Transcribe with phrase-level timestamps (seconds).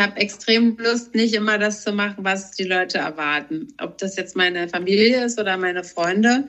[0.00, 3.68] ich habe extrem Lust, nicht immer das zu machen, was die Leute erwarten.
[3.78, 6.44] Ob das jetzt meine Familie ist oder meine Freunde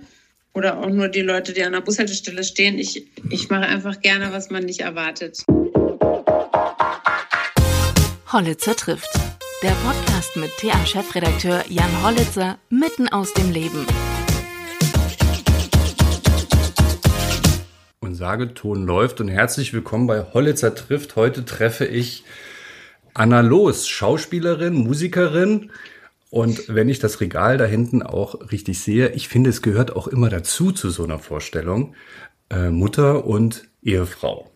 [0.53, 2.79] oder auch nur die Leute, die an der Bushaltestelle stehen.
[2.79, 5.43] Ich, ich mache einfach gerne, was man nicht erwartet.
[8.31, 9.13] Hollitzer trifft.
[9.61, 13.85] Der Podcast mit TA-Chefredakteur Jan Hollitzer mitten aus dem Leben.
[17.99, 21.17] Und sage, Ton läuft und herzlich willkommen bei Hollitzer trifft.
[21.17, 22.23] Heute treffe ich
[23.13, 25.71] Anna Los, Schauspielerin, Musikerin.
[26.29, 30.07] Und wenn ich das Regal da hinten auch richtig sehe, ich finde, es gehört auch
[30.07, 31.95] immer dazu zu so einer Vorstellung,
[32.49, 34.49] äh, Mutter und Ehefrau.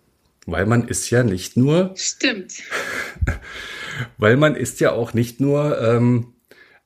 [0.45, 1.91] Weil man ist ja nicht nur.
[1.95, 2.53] Stimmt.
[4.17, 6.33] weil man ist ja auch nicht nur ähm,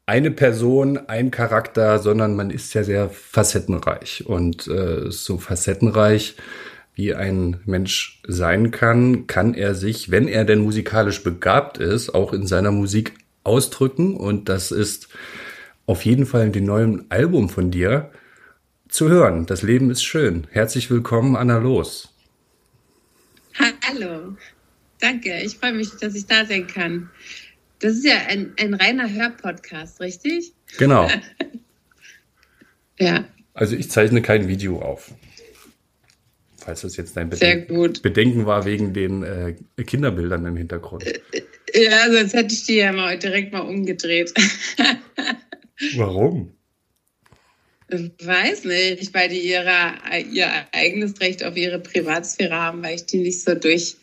[0.06, 4.26] eine Person, ein Charakter, sondern man ist ja sehr facettenreich.
[4.26, 6.36] Und äh, so facettenreich
[7.00, 12.34] wie ein Mensch sein kann, kann er sich, wenn er denn musikalisch begabt ist, auch
[12.34, 13.14] in seiner Musik
[13.46, 14.18] ausdrücken.
[14.18, 15.08] Und das ist
[15.86, 18.12] auf jeden Fall in dem neuen Album von dir
[18.90, 19.46] zu hören.
[19.46, 20.46] Das Leben ist schön.
[20.52, 22.14] Herzlich willkommen, Anna Los.
[23.58, 24.36] Hallo.
[25.00, 25.40] Danke.
[25.42, 27.10] Ich freue mich, dass ich da sein kann.
[27.80, 30.52] Das ist ja ein, ein reiner Hörpodcast, richtig?
[30.78, 31.10] Genau.
[33.00, 33.24] ja.
[33.54, 35.14] Also ich zeichne kein Video auf
[36.70, 41.04] falls das jetzt dein Beden Bedenken war wegen den äh, Kinderbildern im Hintergrund.
[41.04, 41.20] Äh,
[41.74, 44.32] äh, ja, sonst hätte ich die ja mal direkt mal umgedreht.
[45.96, 46.54] Warum?
[47.90, 49.94] Weiß nicht, weil die ihre,
[50.32, 53.96] ihr eigenes Recht auf ihre Privatsphäre haben, weil ich die nicht so durch,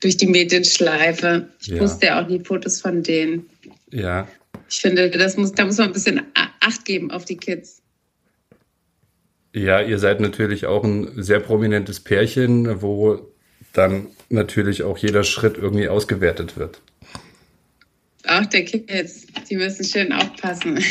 [0.00, 1.50] durch die Medien schleife.
[1.60, 1.80] Ich ja.
[1.80, 3.50] wusste ja auch nie Fotos von denen.
[3.90, 4.26] Ja.
[4.70, 6.22] Ich finde, das muss, da muss man ein bisschen
[6.60, 7.82] Acht geben auf die Kids.
[9.58, 13.32] Ja, ihr seid natürlich auch ein sehr prominentes Pärchen, wo
[13.72, 16.80] dann natürlich auch jeder Schritt irgendwie ausgewertet wird.
[18.24, 20.78] Auch der Kids, die müssen schön aufpassen.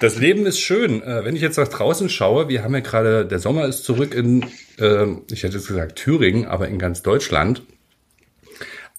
[0.00, 1.02] das Leben ist schön.
[1.02, 4.14] Äh, wenn ich jetzt nach draußen schaue, wir haben ja gerade, der Sommer ist zurück
[4.14, 4.44] in,
[4.78, 7.62] ähm, ich hätte jetzt gesagt Thüringen, aber in ganz Deutschland.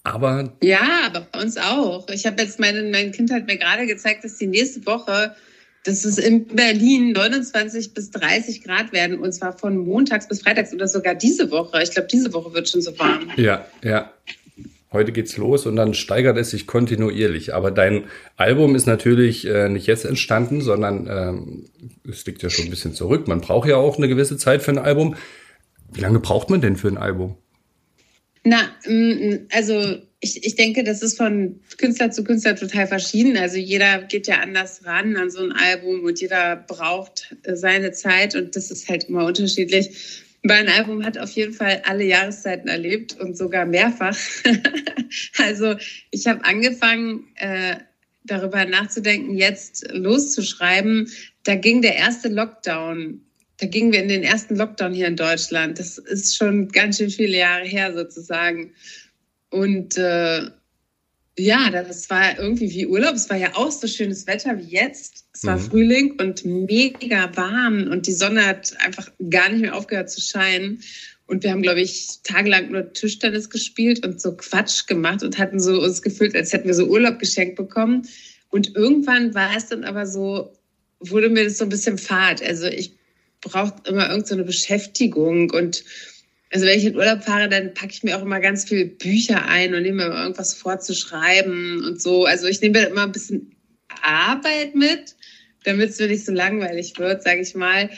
[0.03, 0.53] Aber.
[0.63, 2.07] Ja, aber bei uns auch.
[2.09, 5.35] Ich habe jetzt meine, mein Kind hat mir gerade gezeigt, dass die nächste Woche
[5.85, 10.73] dass es in Berlin 29 bis 30 Grad werden und zwar von montags bis freitags
[10.73, 11.81] oder sogar diese Woche.
[11.83, 13.29] Ich glaube, diese Woche wird schon so warm.
[13.37, 14.11] Ja, ja.
[14.91, 17.53] Heute geht's los und dann steigert es sich kontinuierlich.
[17.53, 18.05] Aber dein
[18.37, 21.65] Album ist natürlich äh, nicht jetzt entstanden, sondern ähm,
[22.09, 23.27] es liegt ja schon ein bisschen zurück.
[23.27, 25.15] Man braucht ja auch eine gewisse Zeit für ein Album.
[25.93, 27.37] Wie lange braucht man denn für ein Album?
[28.43, 33.37] Na, mm, also ich, ich denke, das ist von Künstler zu Künstler total verschieden.
[33.37, 38.35] Also jeder geht ja anders ran an so ein Album und jeder braucht seine Zeit
[38.35, 40.23] und das ist halt immer unterschiedlich.
[40.41, 44.17] Mein Album hat auf jeden Fall alle Jahreszeiten erlebt und sogar mehrfach.
[45.37, 45.75] also
[46.09, 47.75] ich habe angefangen, äh,
[48.23, 51.11] darüber nachzudenken, jetzt loszuschreiben.
[51.43, 53.21] Da ging der erste Lockdown.
[53.59, 55.77] Da gingen wir in den ersten Lockdown hier in Deutschland.
[55.77, 58.73] Das ist schon ganz schön viele Jahre her sozusagen.
[59.55, 60.49] Und äh,
[61.37, 63.15] ja, das war irgendwie wie Urlaub.
[63.15, 65.27] Es war ja auch so schönes Wetter wie jetzt.
[65.33, 65.61] Es war mhm.
[65.61, 70.81] Frühling und mega warm und die Sonne hat einfach gar nicht mehr aufgehört zu scheinen.
[71.25, 75.61] Und wir haben, glaube ich, tagelang nur Tischtennis gespielt und so Quatsch gemacht und hatten
[75.61, 78.09] so uns gefühlt, als hätten wir so Urlaub geschenkt bekommen.
[78.49, 80.51] Und irgendwann war es dann aber so,
[80.99, 82.43] wurde mir das so ein bisschen fad.
[82.43, 82.91] Also ich
[83.39, 85.85] brauchte immer irgendeine so Beschäftigung und
[86.55, 89.45] also wenn ich in Urlaub fahre, dann packe ich mir auch immer ganz viele Bücher
[89.45, 92.23] ein und nehme mir irgendwas vorzuschreiben und so.
[92.23, 93.53] Also ich nehme immer ein bisschen
[94.01, 95.15] Arbeit mit,
[95.65, 97.89] damit es mir nicht so langweilig wird, sage ich mal.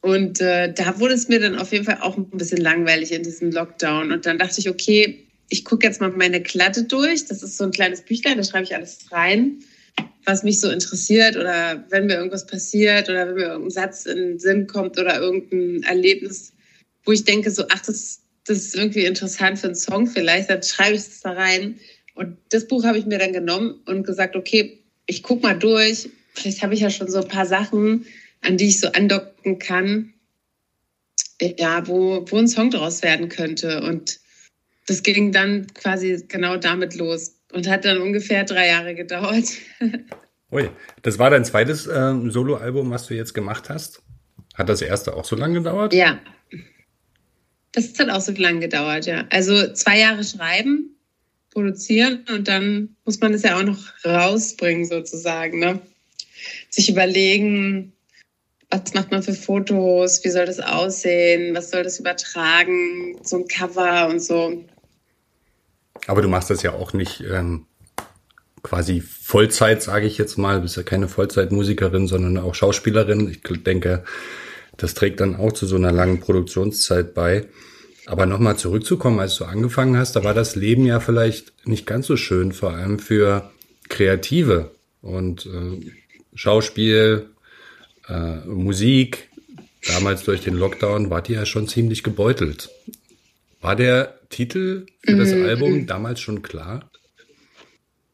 [0.00, 3.22] Und äh, da wurde es mir dann auf jeden Fall auch ein bisschen langweilig in
[3.22, 4.10] diesem Lockdown.
[4.10, 7.26] Und dann dachte ich, okay, ich gucke jetzt mal meine Klatte durch.
[7.26, 9.60] Das ist so ein kleines Büchlein, da schreibe ich alles rein,
[10.24, 14.16] was mich so interessiert oder wenn mir irgendwas passiert oder wenn mir irgendein Satz in
[14.16, 16.54] den Sinn kommt oder irgendein Erlebnis,
[17.10, 20.62] wo ich denke, so, ach, das, das ist irgendwie interessant für einen Song vielleicht, dann
[20.62, 21.80] schreibe ich es da rein.
[22.14, 26.08] Und das Buch habe ich mir dann genommen und gesagt, okay, ich gucke mal durch.
[26.34, 28.06] Vielleicht habe ich ja schon so ein paar Sachen,
[28.42, 30.14] an die ich so andocken kann,
[31.40, 33.82] ja, wo, wo ein Song draus werden könnte.
[33.82, 34.20] Und
[34.86, 39.46] das ging dann quasi genau damit los und hat dann ungefähr drei Jahre gedauert.
[40.52, 40.70] Ui,
[41.02, 44.00] das war dein zweites ähm, Soloalbum, was du jetzt gemacht hast?
[44.54, 45.92] Hat das erste auch so lange gedauert?
[45.92, 46.20] Ja,
[47.72, 49.24] das hat auch so lange gedauert, ja.
[49.30, 50.96] Also zwei Jahre schreiben,
[51.50, 55.58] produzieren und dann muss man es ja auch noch rausbringen, sozusagen.
[55.58, 55.80] Ne?
[56.68, 57.92] Sich überlegen,
[58.70, 63.48] was macht man für Fotos, wie soll das aussehen, was soll das übertragen, so ein
[63.48, 64.64] Cover und so.
[66.06, 67.66] Aber du machst das ja auch nicht ähm,
[68.62, 70.56] quasi Vollzeit, sage ich jetzt mal.
[70.56, 73.28] Du bist ja keine Vollzeitmusikerin, sondern auch Schauspielerin.
[73.28, 74.04] Ich denke,
[74.76, 77.46] das trägt dann auch zu so einer langen Produktionszeit bei.
[78.06, 82.06] Aber nochmal zurückzukommen, als du angefangen hast, da war das Leben ja vielleicht nicht ganz
[82.06, 83.50] so schön, vor allem für
[83.88, 84.72] Kreative
[85.02, 85.90] und äh,
[86.34, 87.30] Schauspiel,
[88.08, 89.28] äh, Musik.
[89.86, 92.70] Damals durch den Lockdown war die ja schon ziemlich gebeutelt.
[93.60, 95.44] War der Titel für das mhm.
[95.44, 96.90] Album damals schon klar?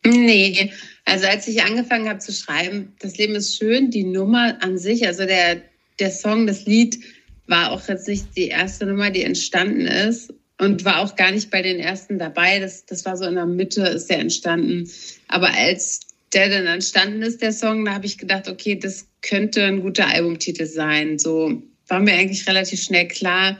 [0.04, 0.72] Nee,
[1.04, 5.06] also als ich angefangen habe zu schreiben, das Leben ist schön, die Nummer an sich,
[5.06, 5.62] also der,
[5.98, 6.98] der Song, das Lied
[7.46, 11.50] war auch jetzt nicht die erste Nummer, die entstanden ist und war auch gar nicht
[11.50, 12.58] bei den ersten dabei.
[12.58, 14.90] Das, das war so in der Mitte, ist der entstanden.
[15.28, 16.00] Aber als
[16.32, 20.08] der dann entstanden ist, der Song, da habe ich gedacht, okay, das könnte ein guter
[20.08, 21.18] Albumtitel sein.
[21.18, 23.58] So war mir eigentlich relativ schnell klar,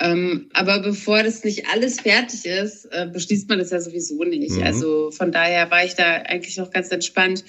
[0.00, 4.56] ähm, aber bevor das nicht alles fertig ist, äh, beschließt man das ja sowieso nicht.
[4.56, 4.62] Mhm.
[4.62, 7.44] Also von daher war ich da eigentlich noch ganz entspannt.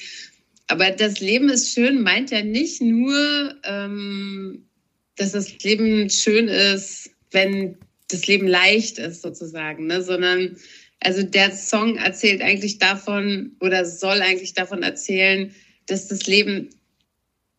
[0.72, 4.70] Aber das Leben ist schön meint ja nicht nur, ähm,
[5.18, 7.78] dass das Leben schön ist, wenn
[8.08, 10.02] das Leben leicht ist sozusagen, ne?
[10.02, 10.56] sondern
[11.02, 15.54] also der Song erzählt eigentlich davon oder soll eigentlich davon erzählen,
[15.88, 16.70] dass das Leben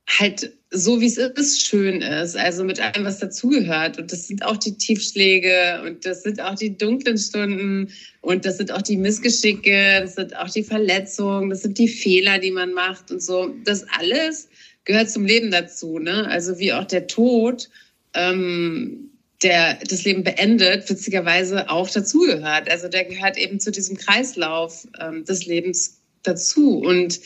[0.08, 2.36] halt so wie es ist, schön ist.
[2.36, 3.98] Also mit allem, was dazugehört.
[3.98, 7.92] Und das sind auch die Tiefschläge und das sind auch die dunklen Stunden
[8.22, 12.38] und das sind auch die Missgeschicke, das sind auch die Verletzungen, das sind die Fehler,
[12.38, 13.54] die man macht und so.
[13.64, 14.48] Das alles
[14.84, 15.98] gehört zum Leben dazu.
[15.98, 16.26] Ne?
[16.28, 17.68] Also wie auch der Tod,
[18.14, 19.10] ähm,
[19.42, 22.70] der das Leben beendet, witzigerweise auch dazugehört.
[22.70, 26.78] Also der gehört eben zu diesem Kreislauf ähm, des Lebens dazu.
[26.78, 27.20] Und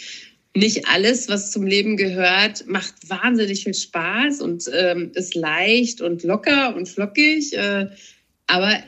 [0.56, 6.22] nicht alles, was zum Leben gehört, macht wahnsinnig viel Spaß und ähm, ist leicht und
[6.22, 7.52] locker und flockig.
[7.52, 7.88] Äh,
[8.46, 8.78] aber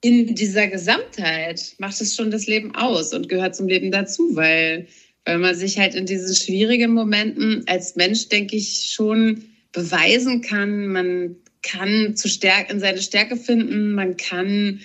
[0.00, 4.86] in dieser Gesamtheit macht es schon das Leben aus und gehört zum Leben dazu, weil,
[5.24, 10.86] weil man sich halt in diesen schwierigen Momenten als Mensch, denke ich, schon beweisen kann.
[10.88, 14.80] Man kann zu Stärke, in seine Stärke finden, man kann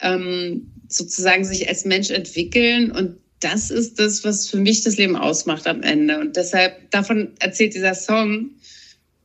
[0.00, 5.16] ähm, sozusagen sich als Mensch entwickeln und das ist das, was für mich das Leben
[5.16, 6.20] ausmacht am Ende.
[6.20, 8.50] Und deshalb, davon erzählt dieser Song.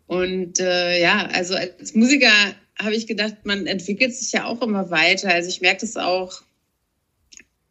[0.08, 2.32] Und äh, ja, also als Musiker
[2.80, 5.30] habe ich gedacht, man entwickelt sich ja auch immer weiter.
[5.30, 6.42] Also ich merke das auch,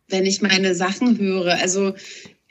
[0.09, 1.55] wenn ich meine Sachen höre.
[1.55, 1.95] Also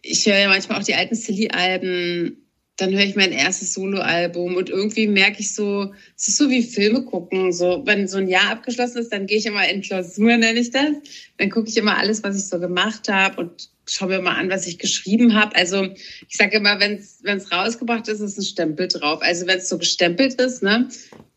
[0.01, 2.43] ich höre ja manchmal auch die alten Silly-Alben
[2.78, 6.64] dann höre ich mein erstes Soloalbum und irgendwie merke ich so, es ist so wie
[6.64, 7.54] Filme gucken.
[7.54, 10.72] So, wenn so ein Jahr abgeschlossen ist, dann gehe ich immer in Klausur, nenne ich
[10.72, 10.96] das.
[11.38, 14.50] Dann gucke ich immer alles, was ich so gemacht habe und schaue mir mal an,
[14.50, 15.56] was ich geschrieben habe.
[15.56, 15.84] Also
[16.28, 19.22] ich sage immer, wenn es rausgebracht ist, ist ein Stempel drauf.
[19.22, 20.90] Also wenn es so gestempelt ist, ne?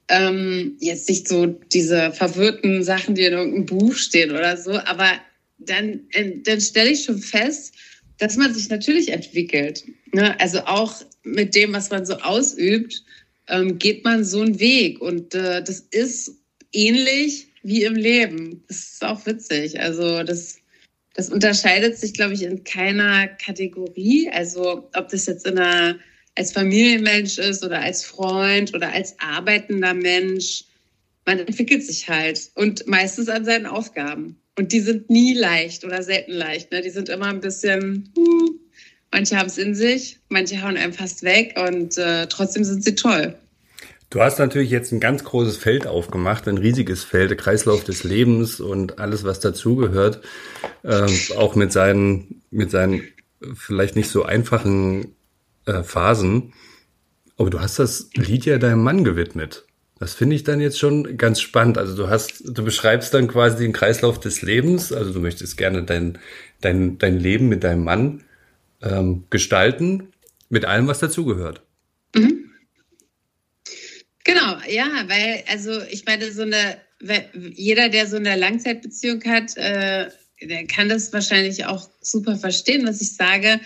[0.09, 5.11] Ähm, jetzt nicht so diese verwirrten Sachen, die in irgendeinem Buch stehen oder so, aber
[5.59, 7.75] dann, äh, dann stelle ich schon fest,
[8.19, 9.85] dass man sich natürlich entwickelt.
[10.12, 10.38] Ne?
[10.41, 10.94] Also auch
[11.26, 13.02] mit dem, was man so ausübt,
[13.49, 15.00] ähm, geht man so einen Weg.
[15.00, 16.32] Und äh, das ist
[16.73, 18.64] ähnlich wie im Leben.
[18.69, 19.81] Das ist auch witzig.
[19.81, 20.58] Also das,
[21.14, 24.31] das unterscheidet sich, glaube ich, in keiner Kategorie.
[24.31, 25.99] Also ob das jetzt in einer,
[26.37, 30.64] als Familienmensch ist oder als Freund oder als arbeitender Mensch.
[31.25, 34.37] Man entwickelt sich halt und meistens an seinen Aufgaben.
[34.58, 36.70] Und die sind nie leicht oder selten leicht.
[36.70, 36.82] Ne?
[36.82, 38.61] Die sind immer ein bisschen, hm,
[39.12, 42.94] manche haben es in sich, manche hauen einem fast weg und äh, trotzdem sind sie
[42.94, 43.34] toll.
[44.08, 48.04] Du hast natürlich jetzt ein ganz großes Feld aufgemacht, ein riesiges Feld, der Kreislauf des
[48.04, 50.20] Lebens und alles, was dazugehört,
[50.84, 53.02] äh, auch mit seinen, mit seinen
[53.54, 55.16] vielleicht nicht so einfachen
[55.66, 56.52] äh, Phasen.
[57.36, 59.66] Aber du hast das Lied ja deinem Mann gewidmet.
[59.98, 61.76] Das finde ich dann jetzt schon ganz spannend.
[61.76, 64.92] Also du hast, du beschreibst dann quasi den Kreislauf des Lebens.
[64.92, 66.18] Also du möchtest gerne dein,
[66.60, 68.22] dein, dein Leben mit deinem Mann
[68.83, 70.12] ähm, gestalten,
[70.49, 71.62] mit allem, was dazugehört.
[72.14, 72.50] Mhm.
[74.25, 76.78] Genau, ja, weil, also ich meine, so eine,
[77.33, 80.09] jeder, der so eine Langzeitbeziehung hat, äh,
[80.42, 83.61] der kann das wahrscheinlich auch super verstehen, was ich sage.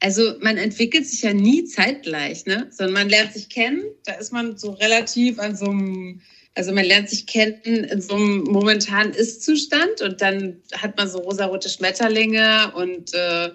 [0.00, 2.68] Also man entwickelt sich ja nie zeitgleich, ne?
[2.70, 6.20] Sondern man lernt sich kennen, da ist man so relativ an so einem,
[6.54, 11.18] also man lernt sich kennen in so einem momentanen Ist-Zustand und dann hat man so
[11.18, 13.50] rosarote Schmetterlinge und äh,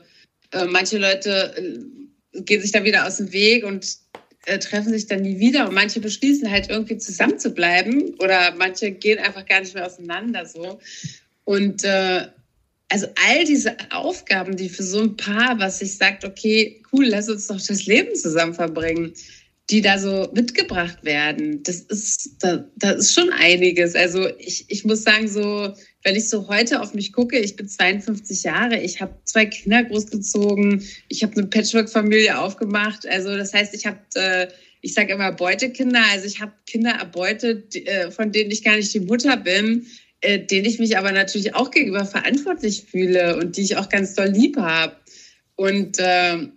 [0.53, 3.97] äh, manche Leute äh, gehen sich da wieder aus dem Weg und
[4.45, 8.53] äh, treffen sich dann nie wieder und manche beschließen halt irgendwie zusammen zu bleiben oder
[8.55, 10.79] manche gehen einfach gar nicht mehr auseinander so.
[11.45, 11.83] Und
[12.89, 17.27] also all diese Aufgaben, die für so ein Paar, was sich sagt, okay, cool, lass
[17.27, 19.13] uns doch das Leben zusammen verbringen,
[19.69, 23.95] die da so mitgebracht werden, das ist, da, da ist schon einiges.
[23.95, 27.67] Also ich, ich muss sagen, so, wenn ich so heute auf mich gucke, ich bin
[27.67, 33.07] 52 Jahre, ich habe zwei Kinder großgezogen, ich habe eine Patchwork-Familie aufgemacht.
[33.07, 34.47] Also das heißt, ich habe, äh,
[34.81, 38.93] ich sage immer Beutekinder, also ich habe Kinder erbeutet, äh, von denen ich gar nicht
[38.93, 39.87] die Mutter bin,
[40.19, 44.13] äh, denen ich mich aber natürlich auch gegenüber verantwortlich fühle und die ich auch ganz
[44.13, 44.97] doll lieb habe.
[45.55, 46.47] Und äh,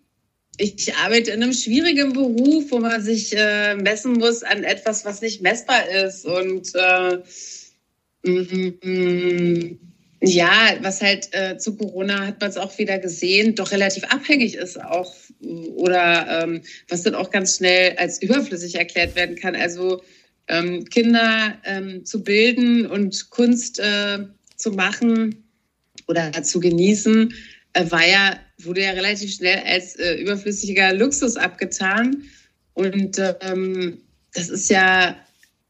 [0.59, 5.21] ich arbeite in einem schwierigen Beruf, wo man sich äh, messen muss an etwas, was
[5.21, 6.25] nicht messbar ist.
[6.25, 7.19] Und äh,
[10.23, 14.57] ja, was halt äh, zu Corona hat man es auch wieder gesehen, doch relativ abhängig
[14.57, 19.55] ist auch oder ähm, was dann auch ganz schnell als überflüssig erklärt werden kann.
[19.55, 20.03] Also
[20.49, 24.19] ähm, Kinder ähm, zu bilden und Kunst äh,
[24.57, 25.45] zu machen
[26.09, 27.33] oder zu genießen,
[27.75, 32.23] äh, war ja, wurde ja relativ schnell als äh, überflüssiger Luxus abgetan.
[32.75, 33.99] Und ähm,
[34.35, 35.17] das ist ja,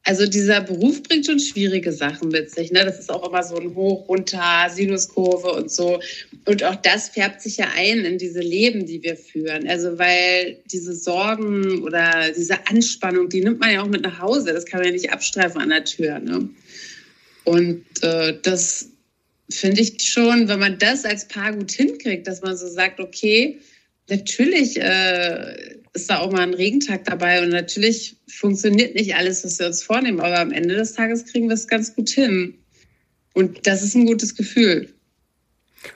[0.07, 2.71] also dieser Beruf bringt schon schwierige Sachen mit sich.
[2.71, 2.85] Ne?
[2.85, 5.99] Das ist auch immer so ein Hoch, runter, Sinuskurve und so.
[6.45, 9.67] Und auch das färbt sich ja ein in diese Leben, die wir führen.
[9.67, 14.53] Also weil diese Sorgen oder diese Anspannung, die nimmt man ja auch mit nach Hause.
[14.53, 16.21] Das kann man ja nicht abstreifen an der Tür.
[16.21, 16.51] Ne?
[17.43, 18.91] Und äh, das
[19.51, 23.59] finde ich schon, wenn man das als Paar gut hinkriegt, dass man so sagt, okay,
[24.09, 29.59] natürlich äh, ist da auch mal ein Regentag dabei und natürlich funktioniert nicht alles, was
[29.59, 32.55] wir uns vornehmen, aber am Ende des Tages kriegen wir es ganz gut hin.
[33.35, 34.89] Und das ist ein gutes Gefühl.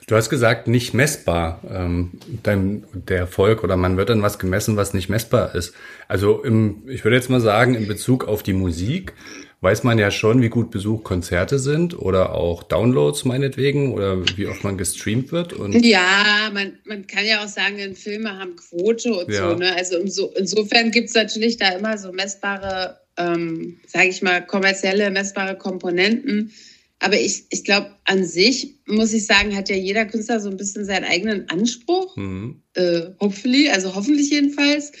[0.07, 2.11] Du hast gesagt, nicht messbar, ähm,
[2.43, 5.73] dein, der Erfolg oder man wird dann was gemessen, was nicht messbar ist.
[6.07, 9.13] Also im, ich würde jetzt mal sagen, in Bezug auf die Musik
[9.61, 14.47] weiß man ja schon, wie gut besucht Konzerte sind oder auch Downloads meinetwegen oder wie
[14.47, 15.53] oft man gestreamt wird.
[15.53, 19.49] Und ja, man, man kann ja auch sagen, Filme haben Quote und ja.
[19.49, 19.55] so.
[19.55, 19.75] Ne?
[19.75, 25.11] Also inso, insofern gibt es natürlich da immer so messbare, ähm, sage ich mal, kommerzielle,
[25.11, 26.51] messbare Komponenten.
[26.97, 30.57] Aber ich, ich glaube, an sich muss ich sagen, hat ja jeder Künstler so ein
[30.57, 32.15] bisschen seinen eigenen Anspruch.
[32.17, 32.63] Mhm.
[32.73, 34.91] Äh, hopefully, also hoffentlich jedenfalls.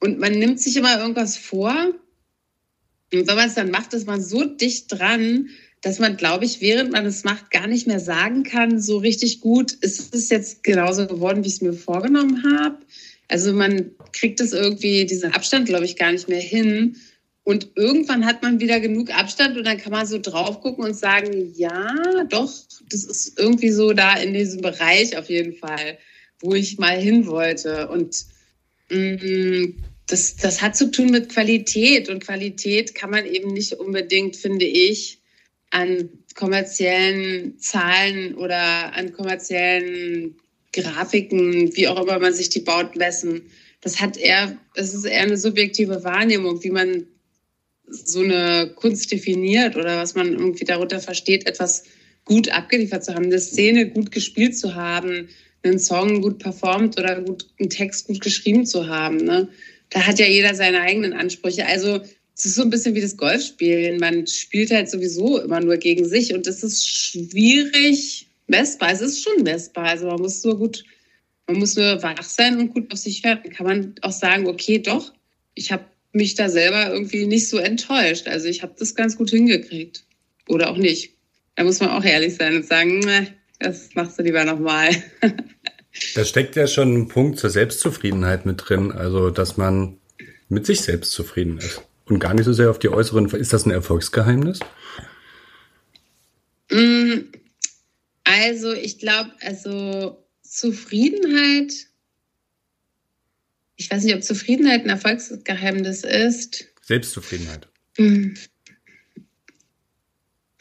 [0.00, 1.94] Und man nimmt sich immer irgendwas vor
[3.12, 5.48] und wenn man es dann macht, ist man so dicht dran,
[5.82, 9.40] dass man, glaube ich, während man es macht, gar nicht mehr sagen kann, so richtig
[9.40, 12.78] gut, ist es jetzt genauso geworden, wie ich es mir vorgenommen habe.
[13.28, 16.96] Also man kriegt es irgendwie, diesen Abstand, glaube ich, gar nicht mehr hin.
[17.44, 20.94] Und irgendwann hat man wieder genug Abstand und dann kann man so drauf gucken und
[20.94, 21.96] sagen, ja,
[22.28, 22.52] doch,
[22.88, 25.98] das ist irgendwie so da in diesem Bereich auf jeden Fall,
[26.40, 27.88] wo ich mal hin wollte.
[27.88, 28.24] Und
[28.90, 29.74] mh, mm,
[30.06, 34.66] das, das hat zu tun mit Qualität und Qualität kann man eben nicht unbedingt, finde
[34.66, 35.20] ich,
[35.70, 40.36] an kommerziellen Zahlen oder an kommerziellen
[40.72, 43.42] Grafiken, wie auch immer man sich die baut, messen.
[43.80, 47.06] Das hat eher, das ist eher eine subjektive Wahrnehmung, wie man
[47.86, 51.84] so eine Kunst definiert oder was man irgendwie darunter versteht, etwas
[52.24, 55.28] gut abgeliefert zu haben, eine Szene gut gespielt zu haben,
[55.62, 59.16] einen Song gut performt oder gut, einen Text gut geschrieben zu haben.
[59.16, 59.48] Ne?
[59.92, 61.66] Da hat ja jeder seine eigenen Ansprüche.
[61.66, 62.00] Also
[62.34, 63.98] es ist so ein bisschen wie das Golfspielen.
[63.98, 68.92] Man spielt halt sowieso immer nur gegen sich und das ist schwierig messbar.
[68.92, 69.84] Es ist schon messbar.
[69.84, 70.84] Also man muss nur gut,
[71.46, 73.42] man muss nur wach sein und gut auf sich hören.
[73.50, 75.12] Kann man auch sagen, okay, doch,
[75.54, 78.28] ich habe mich da selber irgendwie nicht so enttäuscht.
[78.28, 80.04] Also ich habe das ganz gut hingekriegt.
[80.48, 81.12] Oder auch nicht.
[81.54, 83.06] Da muss man auch ehrlich sein und sagen,
[83.58, 84.90] das machst du lieber nochmal.
[86.14, 89.98] Da steckt ja schon ein Punkt zur Selbstzufriedenheit mit drin, also dass man
[90.48, 93.28] mit sich selbst zufrieden ist und gar nicht so sehr auf die äußeren.
[93.30, 94.60] Ist das ein Erfolgsgeheimnis?
[96.70, 97.20] Mm,
[98.24, 101.72] also ich glaube, also Zufriedenheit.
[103.76, 106.66] Ich weiß nicht, ob Zufriedenheit ein Erfolgsgeheimnis ist.
[106.82, 107.68] Selbstzufriedenheit.
[107.98, 108.34] Mm.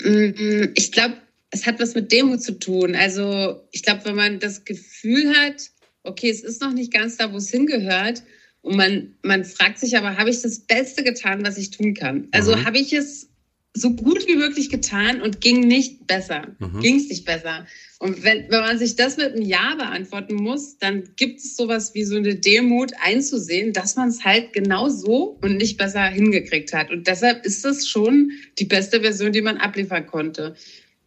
[0.02, 1.18] Mm, ich glaube,
[1.52, 2.96] es hat was mit Demut zu tun.
[2.96, 5.70] Also ich glaube, wenn man das Gefühl hat,
[6.04, 8.24] okay, es ist noch nicht ganz da, wo es hingehört,
[8.64, 12.28] und man, man fragt sich aber, habe ich das Beste getan, was ich tun kann?
[12.32, 12.66] Also mhm.
[12.66, 13.28] habe ich es
[13.74, 16.56] so gut wie möglich getan und ging nicht besser.
[16.60, 16.82] Mhm.
[16.82, 17.66] Ging es nicht besser.
[18.00, 21.94] Und wenn, wenn man sich das mit einem Ja beantworten muss, dann gibt es sowas
[21.94, 26.74] wie so eine Demut einzusehen, dass man es halt genau so und nicht besser hingekriegt
[26.74, 26.92] hat.
[26.92, 30.56] Und deshalb ist das schon die beste Version, die man abliefern konnte.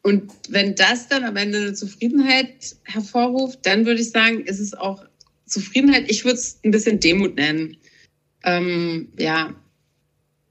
[0.04, 4.74] Und wenn das dann am Ende eine Zufriedenheit hervorruft, dann würde ich sagen, ist es
[4.74, 5.02] auch
[5.46, 6.10] Zufriedenheit.
[6.10, 7.78] Ich würde es ein bisschen Demut nennen.
[8.44, 9.54] Ähm, ja.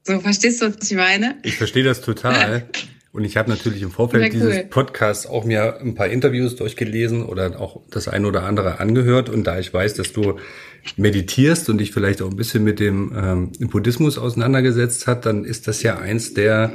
[0.02, 1.38] So, verstehst du, was ich meine?
[1.44, 2.68] Ich verstehe das total.
[3.12, 4.30] Und ich habe natürlich im Vorfeld cool.
[4.30, 9.28] dieses Podcasts auch mir ein paar Interviews durchgelesen oder auch das eine oder andere angehört.
[9.28, 10.40] Und da ich weiß, dass du
[10.96, 15.68] meditierst und dich vielleicht auch ein bisschen mit dem ähm, Buddhismus auseinandergesetzt hat, dann ist
[15.68, 16.72] das ja eins der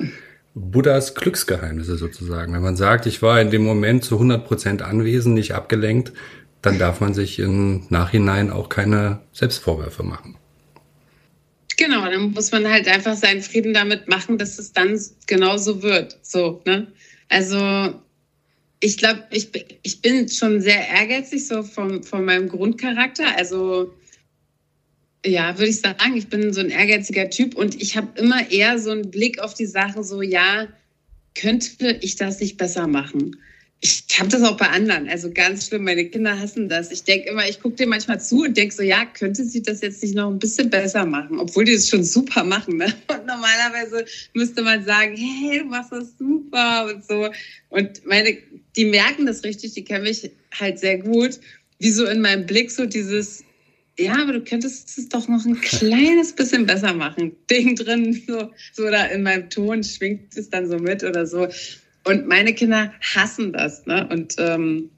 [0.56, 2.53] Buddhas Glücksgeheimnisse sozusagen.
[2.53, 6.12] Wenn man sagt, ich war in dem Moment zu 100 Prozent anwesend, nicht abgelenkt,
[6.62, 10.36] dann darf man sich im Nachhinein auch keine Selbstvorwürfe machen.
[11.77, 16.20] Genau, dann muss man halt einfach seinen Frieden damit machen, dass es dann genauso wird.
[16.22, 16.88] So, ne?
[17.29, 17.94] Also
[18.82, 19.50] ich glaube, ich,
[19.84, 23.38] ich bin schon sehr ehrgeizig so vom, von meinem Grundcharakter.
[23.38, 23.94] Also
[25.25, 28.79] ja, würde ich sagen, ich bin so ein ehrgeiziger Typ und ich habe immer eher
[28.79, 30.67] so einen Blick auf die Sache, so ja,
[31.35, 33.35] könnte ich das nicht besser machen?
[33.81, 35.07] ich habe das auch bei anderen.
[35.07, 36.91] Also ganz schlimm, meine Kinder hassen das.
[36.91, 39.81] Ich denke immer, ich gucke dir manchmal zu und denke so, ja, könnte sie das
[39.81, 42.77] jetzt nicht noch ein bisschen besser machen, obwohl die es schon super machen.
[42.77, 42.93] Ne?
[43.07, 47.29] Und normalerweise müsste man sagen, hey, du machst das super und so.
[47.69, 48.38] Und meine,
[48.75, 51.39] die merken das richtig, die kennen mich halt sehr gut,
[51.79, 53.45] wie so in meinem Blick so dieses,
[54.00, 57.36] ja, aber du könntest es doch noch ein kleines bisschen besser machen.
[57.50, 61.48] Ding drin, so, so oder in meinem Ton schwingt es dann so mit oder so.
[62.06, 63.86] Und meine Kinder hassen das.
[63.86, 64.08] Ne?
[64.10, 64.89] Und ähm,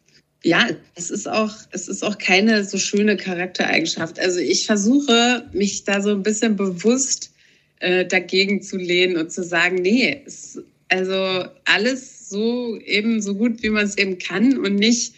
[0.44, 4.20] ja, es ist auch, es ist auch keine so schöne Charaktereigenschaft.
[4.20, 7.32] Also ich versuche, mich da so ein bisschen bewusst
[7.80, 13.64] äh, dagegen zu lehnen und zu sagen, nee, es, also alles so eben so gut,
[13.64, 15.14] wie man es eben kann und nicht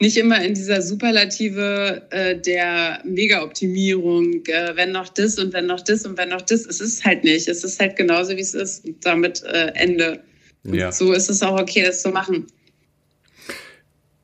[0.00, 5.82] nicht immer in dieser Superlative äh, der Mega-Optimierung, äh, wenn noch das und wenn noch
[5.82, 6.64] das und wenn noch das.
[6.64, 7.46] Es ist halt nicht.
[7.48, 8.84] Es ist halt genauso, wie es ist.
[8.86, 10.20] Und damit äh, Ende.
[10.64, 10.90] Ja.
[10.90, 12.46] So ist es auch okay, das zu machen.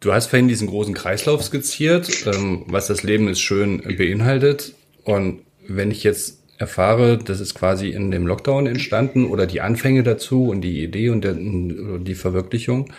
[0.01, 4.75] Du hast vorhin diesen großen Kreislauf skizziert, ähm, was das Leben ist schön beinhaltet.
[5.05, 10.03] Und wenn ich jetzt erfahre, das ist quasi in dem Lockdown entstanden oder die Anfänge
[10.03, 12.93] dazu und die Idee und der, die Verwirklichung,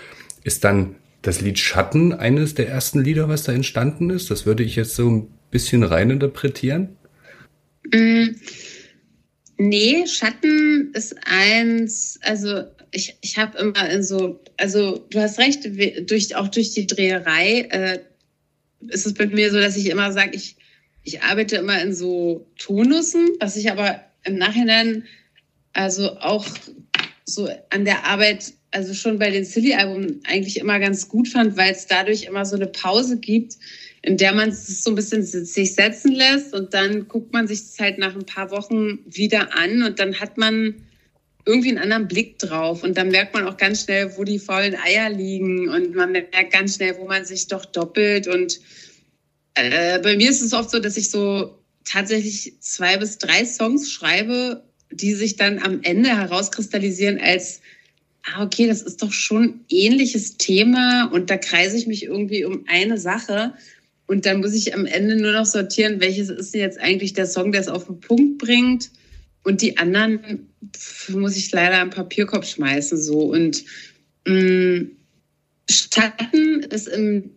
[0.43, 4.31] ist dann das Lied Schatten eines der ersten Lieder, was da entstanden ist?
[4.31, 6.97] Das würde ich jetzt so ein bisschen reininterpretieren.
[7.91, 8.35] Mm,
[9.57, 15.67] nee, Schatten ist eins, also ich, ich habe immer in so, also du hast recht,
[16.09, 17.99] durch, auch durch die Dreherei äh,
[18.87, 20.55] ist es bei mir so, dass ich immer sage, ich,
[21.03, 25.05] ich arbeite immer in so Tonussen, was ich aber im Nachhinein
[25.73, 26.45] also auch
[27.23, 31.71] so an der Arbeit, also schon bei den Silly-Alben eigentlich immer ganz gut fand, weil
[31.71, 33.57] es dadurch immer so eine Pause gibt,
[34.03, 37.59] in der man es so ein bisschen sich setzen lässt und dann guckt man sich
[37.61, 40.75] das halt nach ein paar Wochen wieder an und dann hat man
[41.45, 42.83] irgendwie einen anderen Blick drauf.
[42.83, 45.69] Und dann merkt man auch ganz schnell, wo die faulen Eier liegen.
[45.69, 48.27] Und man merkt ganz schnell, wo man sich doch doppelt.
[48.27, 48.59] Und
[49.55, 53.89] äh, bei mir ist es oft so, dass ich so tatsächlich zwei bis drei Songs
[53.89, 54.61] schreibe,
[54.91, 57.61] die sich dann am Ende herauskristallisieren als,
[58.33, 62.65] ah, okay, das ist doch schon ähnliches Thema und da kreise ich mich irgendwie um
[62.67, 63.53] eine Sache.
[64.05, 67.51] Und dann muss ich am Ende nur noch sortieren, welches ist jetzt eigentlich der Song,
[67.51, 68.89] der es auf den Punkt bringt
[69.47, 70.49] und die anderen
[71.07, 73.01] muss ich leider am Papierkorb schmeißen.
[73.01, 73.19] So.
[73.31, 73.63] Und
[74.25, 74.91] mh, mm,
[75.69, 77.31] Schatten ist im,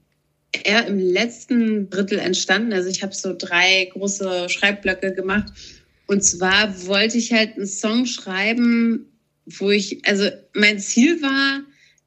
[0.53, 2.73] eher im letzten Drittel entstanden.
[2.73, 5.53] Also ich habe so drei große Schreibblöcke gemacht.
[6.09, 9.07] Und zwar wollte ich halt einen Song schreiben,
[9.47, 11.63] wo ich, also mein Ziel war,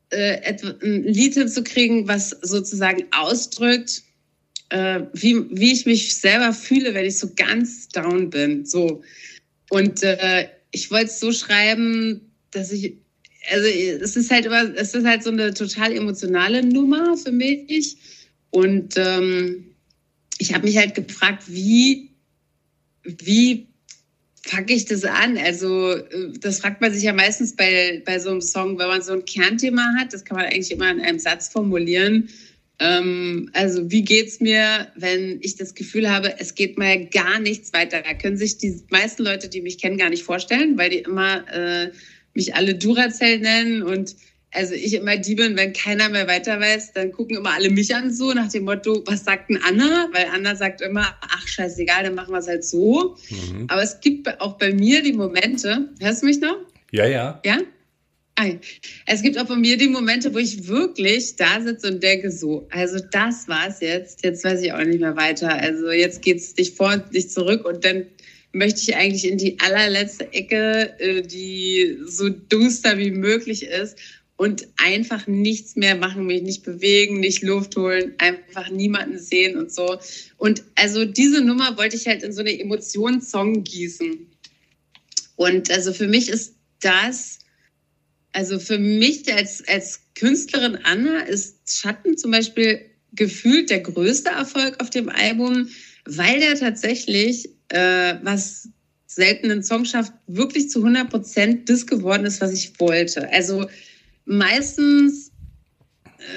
[0.09, 4.03] äh, ein Lied hinzukriegen, was sozusagen ausdrückt,
[4.69, 8.65] äh, wie, wie ich mich selber fühle, wenn ich so ganz down bin.
[8.65, 9.01] So.
[9.69, 12.97] Und äh, ich wollte es so schreiben, dass ich,
[13.51, 17.97] also es ist halt immer, es ist halt so eine total emotionale Nummer für mich.
[18.51, 19.65] Und ähm,
[20.37, 22.11] ich habe mich halt gefragt, wie,
[23.03, 23.67] wie
[24.49, 25.37] packe ich das an?
[25.37, 29.01] Also, äh, das fragt man sich ja meistens bei, bei so einem Song, wenn man
[29.01, 32.29] so ein Kernthema hat, das kann man eigentlich immer in einem Satz formulieren.
[32.79, 37.71] Ähm, also wie geht's mir, wenn ich das Gefühl habe, es geht mal gar nichts
[37.73, 38.01] weiter?
[38.01, 41.47] Da können sich die meisten Leute, die mich kennen, gar nicht vorstellen, weil die immer
[41.53, 41.91] äh,
[42.33, 44.15] mich alle Duracell nennen und
[44.53, 47.93] also ich immer die bin, wenn keiner mehr weiter weiß, dann gucken immer alle mich
[47.95, 50.09] an so nach dem Motto, was sagt denn Anna?
[50.13, 53.17] Weil Anna sagt immer, ach scheißegal, dann machen wir es halt so.
[53.29, 53.65] Mhm.
[53.67, 56.57] Aber es gibt auch bei mir die Momente, hörst du mich noch?
[56.91, 57.41] Ja, ja.
[57.43, 57.57] Ja?
[59.05, 62.67] Es gibt auch von mir die Momente, wo ich wirklich da sitze und denke so,
[62.71, 65.53] also das war's jetzt, jetzt weiß ich auch nicht mehr weiter.
[65.53, 68.05] Also jetzt geht's nicht vor und nicht zurück und dann
[68.51, 73.97] möchte ich eigentlich in die allerletzte Ecke, äh, die so duster wie möglich ist
[74.37, 79.71] und einfach nichts mehr machen, mich nicht bewegen, nicht Luft holen, einfach niemanden sehen und
[79.71, 79.99] so.
[80.37, 84.27] Und also diese Nummer wollte ich halt in so eine Emotionssong gießen.
[85.35, 87.39] Und also für mich ist das
[88.33, 92.81] Also für mich als, als Künstlerin Anna ist Schatten zum Beispiel
[93.13, 95.69] gefühlt der größte Erfolg auf dem Album,
[96.05, 98.69] weil der tatsächlich, äh, was
[99.05, 103.31] seltenen Song schafft, wirklich zu 100 Prozent das geworden ist, was ich wollte.
[103.31, 103.67] Also
[104.25, 105.31] meistens,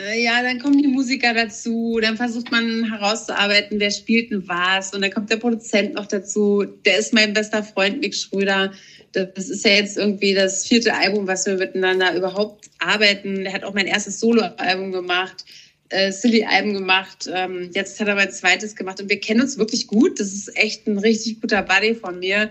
[0.05, 4.93] äh, ja, dann kommen die Musiker dazu, dann versucht man herauszuarbeiten, wer spielt denn was
[4.93, 8.73] und dann kommt der Produzent noch dazu, der ist mein bester Freund, Mick Schröder.
[9.13, 13.47] Das ist ja jetzt irgendwie das vierte Album, was wir miteinander überhaupt arbeiten.
[13.47, 15.45] Er hat auch mein erstes Solo-Album gemacht
[15.89, 17.29] äh, Silly-Alben gemacht.
[17.33, 20.21] Ähm, jetzt hat er mein zweites gemacht und wir kennen uns wirklich gut.
[20.21, 22.51] Das ist echt ein richtig guter Buddy von mir.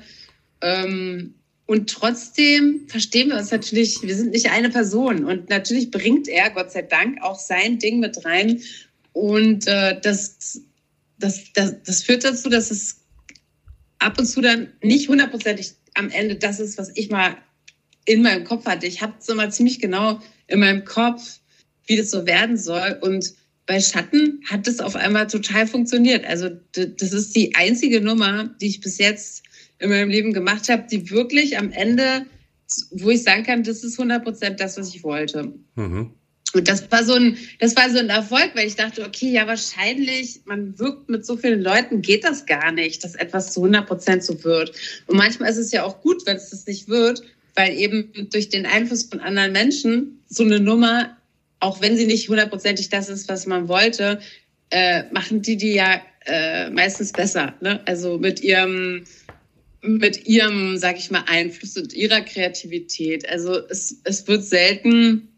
[1.67, 5.25] Und trotzdem verstehen wir uns natürlich, wir sind nicht eine Person.
[5.25, 8.61] Und natürlich bringt er, Gott sei Dank, auch sein Ding mit rein.
[9.13, 10.61] Und äh, das,
[11.17, 13.01] das, das, das führt dazu, dass es
[13.97, 17.37] ab und zu dann nicht hundertprozentig am Ende das ist, was ich mal
[18.05, 18.85] in meinem Kopf hatte.
[18.85, 21.39] Ich habe es immer ziemlich genau in meinem Kopf,
[21.87, 22.99] wie das so werden soll.
[23.01, 23.33] Und
[23.65, 26.25] bei Schatten hat das auf einmal total funktioniert.
[26.25, 29.44] Also das ist die einzige Nummer, die ich bis jetzt
[29.79, 32.25] in meinem Leben gemacht habe, die wirklich am Ende,
[32.91, 35.53] wo ich sagen kann, das ist 100 Prozent das, was ich wollte.
[35.75, 36.11] Mhm.
[36.53, 39.45] Und das war so ein, das war so ein Erfolg, weil ich dachte, okay, ja,
[39.45, 43.85] wahrscheinlich, man wirkt mit so vielen Leuten, geht das gar nicht, dass etwas zu 100
[43.85, 44.71] Prozent so wird.
[45.07, 47.23] Und manchmal ist es ja auch gut, wenn es das nicht wird,
[47.55, 51.17] weil eben durch den Einfluss von anderen Menschen so eine Nummer
[51.59, 54.19] auch wenn sie nicht hundertprozentig das ist, was man wollte,
[54.69, 57.53] äh, machen die die ja äh, meistens besser.
[57.61, 57.81] Ne?
[57.85, 59.03] Also mit ihrem,
[59.87, 63.27] mit ihrem, sag ich mal, Einfluss und ihrer Kreativität.
[63.27, 65.29] Also es, es wird selten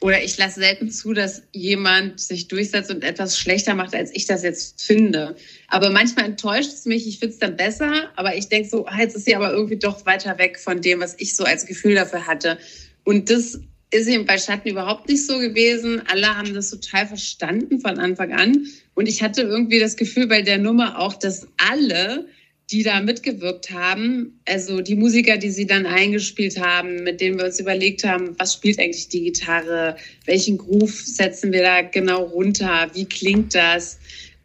[0.00, 4.26] oder ich lasse selten zu, dass jemand sich durchsetzt und etwas schlechter macht, als ich
[4.26, 5.34] das jetzt finde.
[5.68, 8.98] Aber manchmal enttäuscht es mich, ich finde es dann besser, aber ich denke so, ah,
[8.98, 11.94] jetzt ist sie aber irgendwie doch weiter weg von dem, was ich so als Gefühl
[11.94, 12.58] dafür hatte.
[13.04, 16.02] Und das ist eben bei Schatten überhaupt nicht so gewesen.
[16.06, 18.66] Alle haben das total verstanden von Anfang an.
[18.94, 22.26] Und ich hatte irgendwie das Gefühl bei der Nummer auch, dass alle,
[22.70, 27.44] die da mitgewirkt haben, also die Musiker, die sie dann eingespielt haben, mit denen wir
[27.46, 32.90] uns überlegt haben, was spielt eigentlich die Gitarre, welchen Groove setzen wir da genau runter,
[32.94, 33.98] wie klingt das,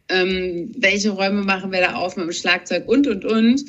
[0.08, 2.86] ähm, welche Räume machen wir da auf mit dem Schlagzeug?
[2.88, 3.64] Und, und, und,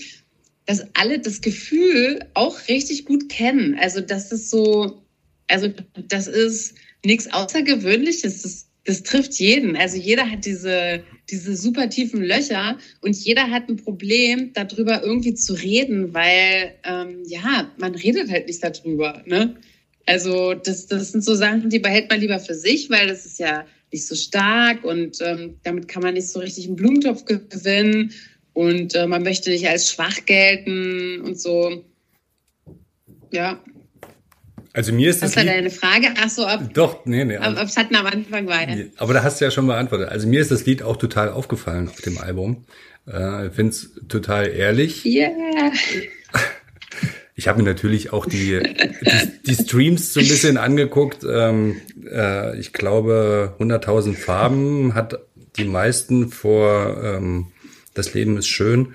[0.66, 3.78] dass alle das Gefühl auch richtig gut kennen.
[3.80, 5.02] Also, dass es so
[5.52, 5.70] also
[6.08, 8.42] das ist nichts Außergewöhnliches.
[8.42, 9.76] Das, das trifft jeden.
[9.76, 15.36] Also jeder hat diese, diese super tiefen Löcher und jeder hat ein Problem, darüber irgendwie
[15.36, 19.22] zu reden, weil ähm, ja, man redet halt nicht darüber.
[19.26, 19.56] Ne?
[20.06, 23.40] Also das, das sind so Sachen, die behält man lieber für sich, weil das ist
[23.40, 28.12] ja nicht so stark und ähm, damit kann man nicht so richtig einen Blumentopf gewinnen
[28.54, 31.84] und äh, man möchte nicht als schwach gelten und so.
[33.32, 33.64] Ja.
[34.74, 35.32] Also mir ist das.
[35.32, 36.08] Was war deine Frage?
[36.22, 37.38] Ach so, ob, doch, nee, nee.
[37.38, 38.70] Ob es hatten am Anfang war.
[38.70, 38.86] Ja.
[38.98, 40.10] Aber da hast du ja schon beantwortet.
[40.10, 42.66] Also mir ist das Lied auch total aufgefallen auf dem Album.
[43.08, 45.04] Äh, ich finde es total ehrlich.
[45.04, 45.30] Ja.
[45.30, 45.72] Yeah.
[47.36, 51.26] Ich habe mir natürlich auch die, die, die, Streams so ein bisschen angeguckt.
[51.28, 55.20] Ähm, äh, ich glaube, 100.000 Farben hat
[55.58, 57.48] die meisten vor ähm,
[57.96, 58.94] Das Leben ist schön.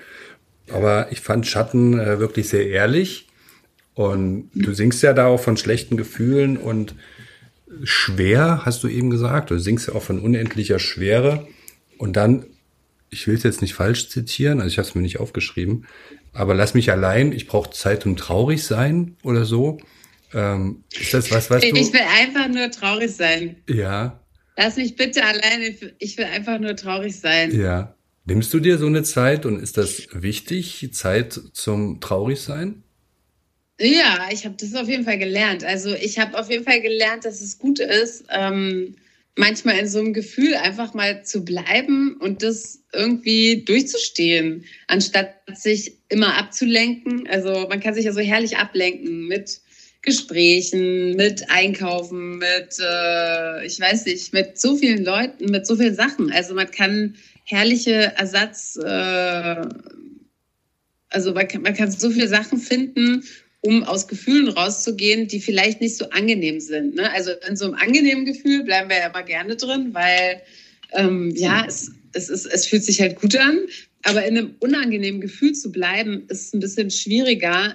[0.70, 3.25] Aber ich fand Schatten äh, wirklich sehr ehrlich.
[3.96, 6.94] Und du singst ja da auch von schlechten Gefühlen und
[7.82, 9.50] schwer, hast du eben gesagt.
[9.50, 11.48] Du singst ja auch von unendlicher Schwere.
[11.96, 12.44] Und dann,
[13.08, 15.86] ich will es jetzt nicht falsch zitieren, also ich habe es mir nicht aufgeschrieben,
[16.34, 19.78] aber lass mich allein, ich brauche Zeit zum traurig sein oder so.
[20.34, 21.78] Ähm, ist das was, weißt ich du?
[21.78, 23.56] Ich will einfach nur traurig sein.
[23.66, 24.20] Ja.
[24.58, 27.58] Lass mich bitte alleine, ich will einfach nur traurig sein.
[27.58, 27.94] Ja.
[28.26, 32.82] Nimmst du dir so eine Zeit und ist das wichtig, Zeit zum traurig sein?
[33.78, 35.62] Ja, ich habe das auf jeden Fall gelernt.
[35.62, 38.96] Also ich habe auf jeden Fall gelernt, dass es gut ist, ähm,
[39.36, 45.92] manchmal in so einem Gefühl einfach mal zu bleiben und das irgendwie durchzustehen, anstatt sich
[46.08, 47.28] immer abzulenken.
[47.28, 49.60] Also man kann sich ja so herrlich ablenken mit
[50.00, 55.94] Gesprächen, mit Einkaufen, mit, äh, ich weiß nicht, mit so vielen Leuten, mit so vielen
[55.94, 56.32] Sachen.
[56.32, 59.66] Also man kann herrliche Ersatz, äh,
[61.10, 63.22] also man kann, man kann so viele Sachen finden
[63.66, 66.94] um aus Gefühlen rauszugehen, die vielleicht nicht so angenehm sind.
[66.94, 67.10] Ne?
[67.12, 70.40] Also in so einem angenehmen Gefühl bleiben wir ja immer gerne drin, weil
[70.92, 73.58] ähm, ja, es, es, ist, es fühlt sich halt gut an.
[74.04, 77.74] Aber in einem unangenehmen Gefühl zu bleiben, ist ein bisschen schwieriger.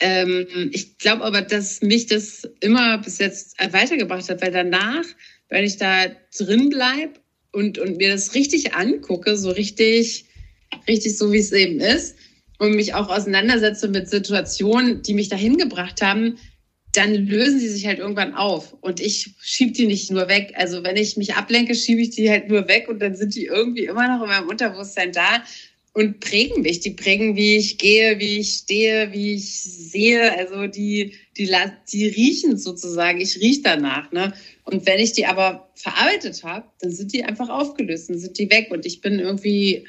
[0.00, 5.04] Ähm, ich glaube aber, dass mich das immer bis jetzt weitergebracht hat, weil danach,
[5.50, 7.20] wenn ich da drin bleibe
[7.52, 10.24] und, und mir das richtig angucke, so richtig,
[10.88, 12.16] richtig so, wie es eben ist,
[12.58, 16.38] und mich auch auseinandersetze mit Situationen, die mich dahin gebracht haben,
[16.92, 18.74] dann lösen sie sich halt irgendwann auf.
[18.80, 20.52] Und ich schiebe die nicht nur weg.
[20.56, 23.44] Also wenn ich mich ablenke, schiebe ich die halt nur weg und dann sind die
[23.44, 25.44] irgendwie immer noch in meinem Unterbewusstsein da
[25.92, 26.80] und prägen mich.
[26.80, 30.36] Die prägen, wie ich gehe, wie ich stehe, wie ich sehe.
[30.38, 31.54] Also die, die,
[31.92, 33.20] die riechen sozusagen.
[33.20, 34.10] Ich rieche danach.
[34.10, 34.32] Ne?
[34.64, 38.50] Und wenn ich die aber verarbeitet habe, dann sind die einfach aufgelöst, dann sind die
[38.50, 38.68] weg.
[38.70, 39.86] Und ich bin irgendwie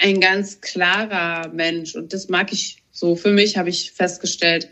[0.00, 1.94] ein ganz klarer Mensch.
[1.94, 3.16] Und das mag ich so.
[3.16, 4.68] Für mich habe ich festgestellt.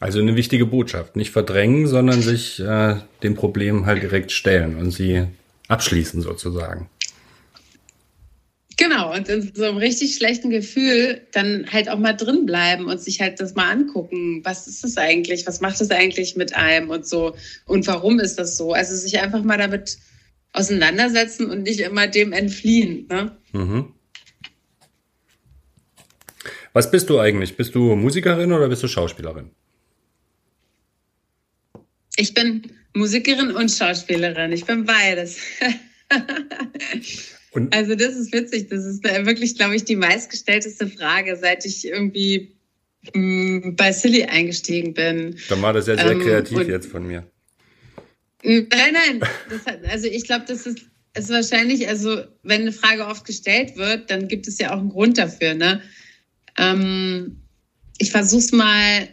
[0.00, 1.16] Also eine wichtige Botschaft.
[1.16, 5.24] Nicht verdrängen, sondern sich äh, dem Problem halt direkt stellen und sie
[5.68, 6.88] abschließen sozusagen.
[8.78, 13.02] Genau, und in so einem richtig schlechten Gefühl dann halt auch mal drin bleiben und
[13.02, 14.40] sich halt das mal angucken.
[14.44, 15.48] Was ist das eigentlich?
[15.48, 17.34] Was macht das eigentlich mit einem und so?
[17.66, 18.74] Und warum ist das so?
[18.74, 19.98] Also sich einfach mal damit
[20.52, 23.06] auseinandersetzen und nicht immer dem entfliehen.
[23.08, 23.36] Ne?
[23.52, 23.94] Mhm.
[26.72, 27.56] Was bist du eigentlich?
[27.56, 29.50] Bist du Musikerin oder bist du Schauspielerin?
[32.16, 34.52] Ich bin Musikerin und Schauspielerin.
[34.52, 35.38] Ich bin beides.
[37.52, 38.68] Und also das ist witzig.
[38.68, 42.52] Das ist wirklich, glaube ich, die meistgestellteste Frage, seit ich irgendwie
[43.14, 45.38] mh, mm, bei Silly eingestiegen bin.
[45.48, 47.26] Dann war das ja sehr ähm, kreativ jetzt von mir.
[48.42, 49.20] Nein, nein.
[49.66, 50.80] Hat, also ich glaube, das ist,
[51.14, 54.90] ist wahrscheinlich, also wenn eine Frage oft gestellt wird, dann gibt es ja auch einen
[54.90, 55.54] Grund dafür.
[55.54, 55.82] Ne?
[56.56, 57.42] Ähm,
[57.98, 59.08] ich versuche es mal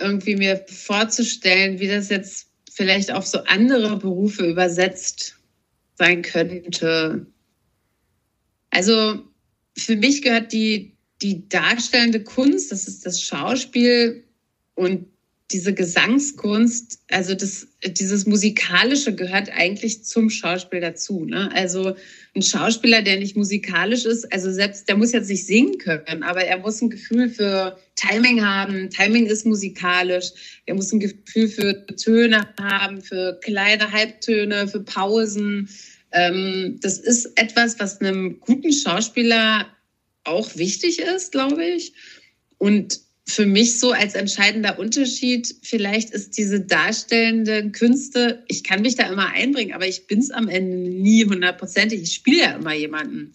[0.00, 5.36] irgendwie mir vorzustellen, wie das jetzt vielleicht auf so andere Berufe übersetzt
[5.94, 7.26] sein könnte.
[8.70, 9.22] Also
[9.78, 14.24] für mich gehört die, die darstellende Kunst, das ist das Schauspiel
[14.74, 15.06] und
[15.52, 21.24] diese Gesangskunst, also das, dieses Musikalische gehört eigentlich zum Schauspiel dazu.
[21.24, 21.52] Ne?
[21.54, 21.94] Also
[22.34, 26.42] ein Schauspieler, der nicht musikalisch ist, also selbst, der muss jetzt nicht singen können, aber
[26.42, 28.90] er muss ein Gefühl für Timing haben.
[28.90, 30.32] Timing ist musikalisch.
[30.66, 35.68] Er muss ein Gefühl für Töne haben, für kleine Halbtöne, für Pausen.
[36.10, 39.68] Ähm, das ist etwas, was einem guten Schauspieler
[40.24, 41.92] auch wichtig ist, glaube ich.
[42.58, 48.94] Und für mich so als entscheidender Unterschied, vielleicht ist diese darstellende Künste, ich kann mich
[48.94, 52.02] da immer einbringen, aber ich bin es am Ende nie hundertprozentig.
[52.02, 53.32] Ich spiele ja immer jemanden.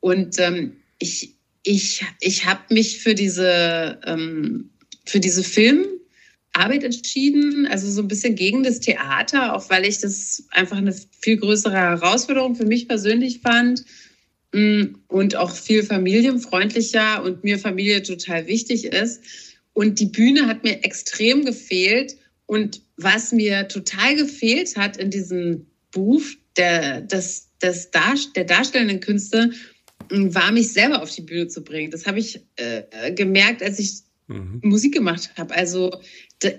[0.00, 4.70] Und ähm, ich, ich, ich habe mich für diese, ähm,
[5.06, 10.44] für diese Filmarbeit entschieden, also so ein bisschen gegen das Theater, auch weil ich das
[10.50, 13.84] einfach eine viel größere Herausforderung für mich persönlich fand
[14.52, 19.22] und auch viel familienfreundlicher und mir Familie total wichtig ist.
[19.72, 22.16] Und die Bühne hat mir extrem gefehlt.
[22.46, 28.98] Und was mir total gefehlt hat in diesem Beruf der, des, des Dar der darstellenden
[28.98, 29.52] Künste,
[30.10, 31.92] mm, war mich selber auf die Bühne zu bringen.
[31.92, 34.60] Das habe ich äh, gemerkt, als ich mhm.
[34.64, 35.54] Musik gemacht habe.
[35.54, 35.92] Also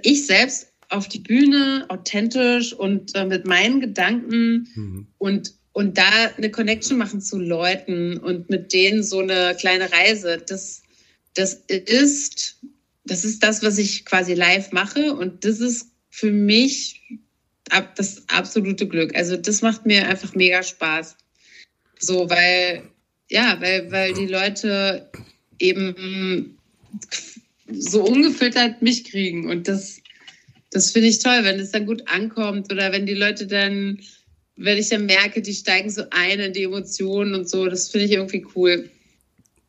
[0.03, 5.07] ich selbst auf die Bühne, authentisch und äh, mit meinen Gedanken mhm.
[5.17, 10.43] und und da eine Connection machen zu Leuten und mit denen so eine kleine Reise,
[10.45, 10.83] das,
[11.33, 12.59] das ist,
[13.05, 15.13] das ist das, was ich quasi live mache.
[15.13, 17.01] Und das ist für mich
[17.95, 19.15] das absolute Glück.
[19.15, 21.15] Also das macht mir einfach mega Spaß.
[21.99, 22.83] So, weil,
[23.29, 25.09] ja, weil, weil die Leute
[25.57, 26.57] eben
[27.71, 29.49] so ungefiltert mich kriegen.
[29.49, 30.01] Und das,
[30.71, 34.01] das finde ich toll, wenn es dann gut ankommt oder wenn die Leute dann
[34.55, 38.05] wenn ich dann merke, die steigen so ein in die Emotionen und so, das finde
[38.05, 38.89] ich irgendwie cool.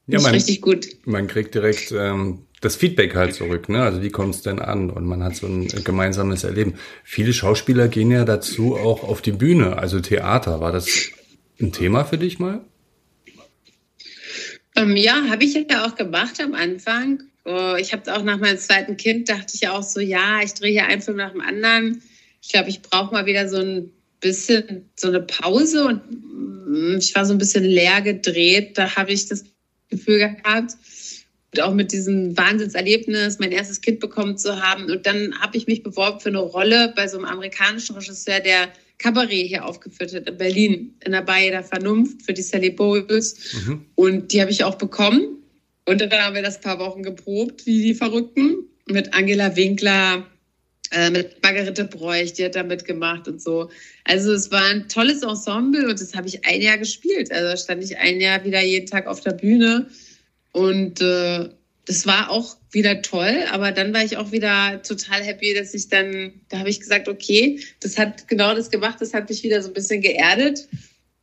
[0.07, 0.87] Ja, man, richtig gut.
[1.05, 3.83] Man kriegt direkt ähm, das Feedback halt zurück, ne?
[3.83, 4.91] Also wie kommt es denn an?
[4.91, 6.75] Und man hat so ein gemeinsames Erleben.
[7.05, 10.61] Viele Schauspieler gehen ja dazu auch auf die Bühne, also Theater.
[10.61, 11.11] War das
[11.61, 12.61] ein Thema für dich mal?
[14.75, 17.23] Ähm, ja, habe ich ja auch gemacht am Anfang.
[17.45, 20.71] Oh, ich habe auch nach meinem zweiten Kind dachte ich auch so, ja, ich drehe
[20.71, 22.03] hier einen Film nach dem anderen.
[22.41, 23.91] Ich glaube, ich brauche mal wieder so ein
[24.23, 26.03] bisschen so eine Pause und
[26.67, 28.79] mm, ich war so ein bisschen leer gedreht.
[28.79, 29.45] Da habe ich das
[29.91, 30.77] Gefühl gehabt,
[31.55, 34.91] und auch mit diesem Wahnsinnserlebnis, mein erstes Kind bekommen zu haben.
[34.91, 38.71] Und dann habe ich mich beworben für eine Rolle bei so einem amerikanischen Regisseur, der
[38.97, 43.55] Cabaret hier aufgeführt hat in Berlin, in der Baie der Vernunft für die Sally Bowles.
[43.67, 43.85] Mhm.
[43.97, 45.43] Und die habe ich auch bekommen.
[45.87, 50.27] Und dann haben wir das paar Wochen geprobt, wie die Verrückten, mit Angela Winkler,
[50.91, 53.71] äh, mit Margarete Bräuch, die hat da mitgemacht und so.
[54.05, 57.33] Also es war ein tolles Ensemble und das habe ich ein Jahr gespielt.
[57.33, 59.89] Also da stand ich ein Jahr wieder jeden Tag auf der Bühne
[60.53, 61.49] und äh,
[61.87, 65.89] das war auch wieder toll, aber dann war ich auch wieder total happy, dass ich
[65.89, 69.63] dann, da habe ich gesagt, okay, das hat genau das gemacht, das hat mich wieder
[69.63, 70.69] so ein bisschen geerdet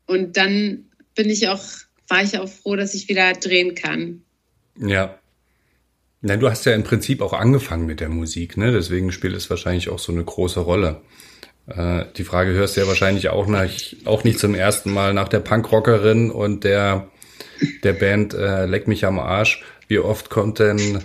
[0.05, 1.63] und dann bin ich auch,
[2.07, 4.21] war ich auch froh, dass ich wieder drehen kann.
[4.77, 5.18] Ja,
[6.21, 8.71] Na, du hast ja im Prinzip auch angefangen mit der Musik, ne?
[8.71, 11.01] Deswegen spielt es wahrscheinlich auch so eine große Rolle.
[11.67, 13.69] Äh, die Frage hörst du ja wahrscheinlich auch, nach,
[14.03, 17.09] auch nicht zum ersten Mal nach der Punkrockerin und der,
[17.83, 19.63] der Band äh, Leck mich am Arsch.
[19.87, 21.03] Wie oft kommt denn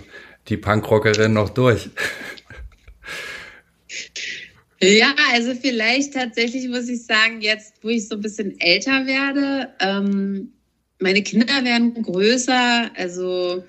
[0.49, 1.89] die Punkrockerin noch durch?
[4.81, 9.69] Ja, also vielleicht tatsächlich muss ich sagen, jetzt, wo ich so ein bisschen älter werde,
[9.79, 10.51] ähm,
[10.99, 13.63] meine Kinder werden größer, also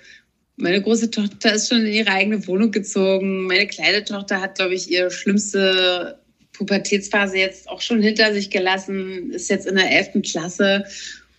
[0.57, 3.45] meine große Tochter ist schon in ihre eigene Wohnung gezogen.
[3.47, 6.19] Meine kleine Tochter hat, glaube ich, ihre schlimmste
[6.53, 10.23] Pubertätsphase jetzt auch schon hinter sich gelassen, ist jetzt in der 11.
[10.23, 10.85] Klasse.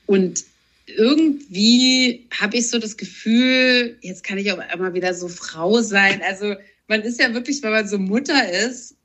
[0.05, 0.43] Und
[0.85, 6.21] irgendwie habe ich so das Gefühl, jetzt kann ich auch immer wieder so Frau sein.
[6.25, 6.55] Also
[6.87, 8.95] man ist ja wirklich, wenn man so Mutter ist,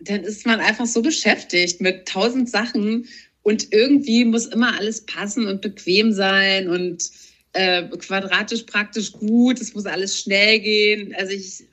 [0.00, 3.06] dann ist man einfach so beschäftigt mit tausend Sachen
[3.42, 7.10] und irgendwie muss immer alles passen und bequem sein und
[7.52, 9.60] äh, quadratisch praktisch gut.
[9.60, 11.14] Es muss alles schnell gehen.
[11.16, 11.64] Also ich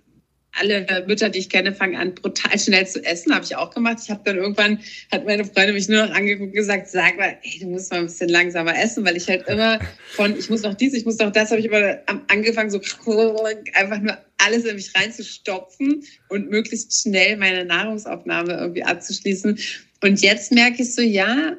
[0.59, 3.33] alle Mütter, die ich kenne, fangen an, brutal schnell zu essen.
[3.33, 3.99] Habe ich auch gemacht.
[4.03, 4.79] Ich habe dann irgendwann,
[5.11, 7.99] hat meine Freundin mich nur noch angeguckt und gesagt, sag mal, ey, du musst mal
[7.99, 9.79] ein bisschen langsamer essen, weil ich halt immer
[10.13, 12.79] von, ich muss noch dies, ich muss noch das, habe ich immer angefangen, so
[13.73, 19.59] einfach nur alles in mich reinzustopfen und möglichst schnell meine Nahrungsaufnahme irgendwie abzuschließen.
[20.01, 21.57] Und jetzt merke ich so, ja,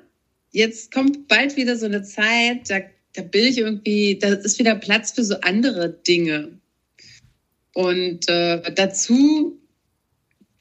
[0.50, 2.80] jetzt kommt bald wieder so eine Zeit, da,
[3.18, 6.60] da bin ich irgendwie, da ist wieder Platz für so andere Dinge.
[7.74, 9.60] Und äh, dazu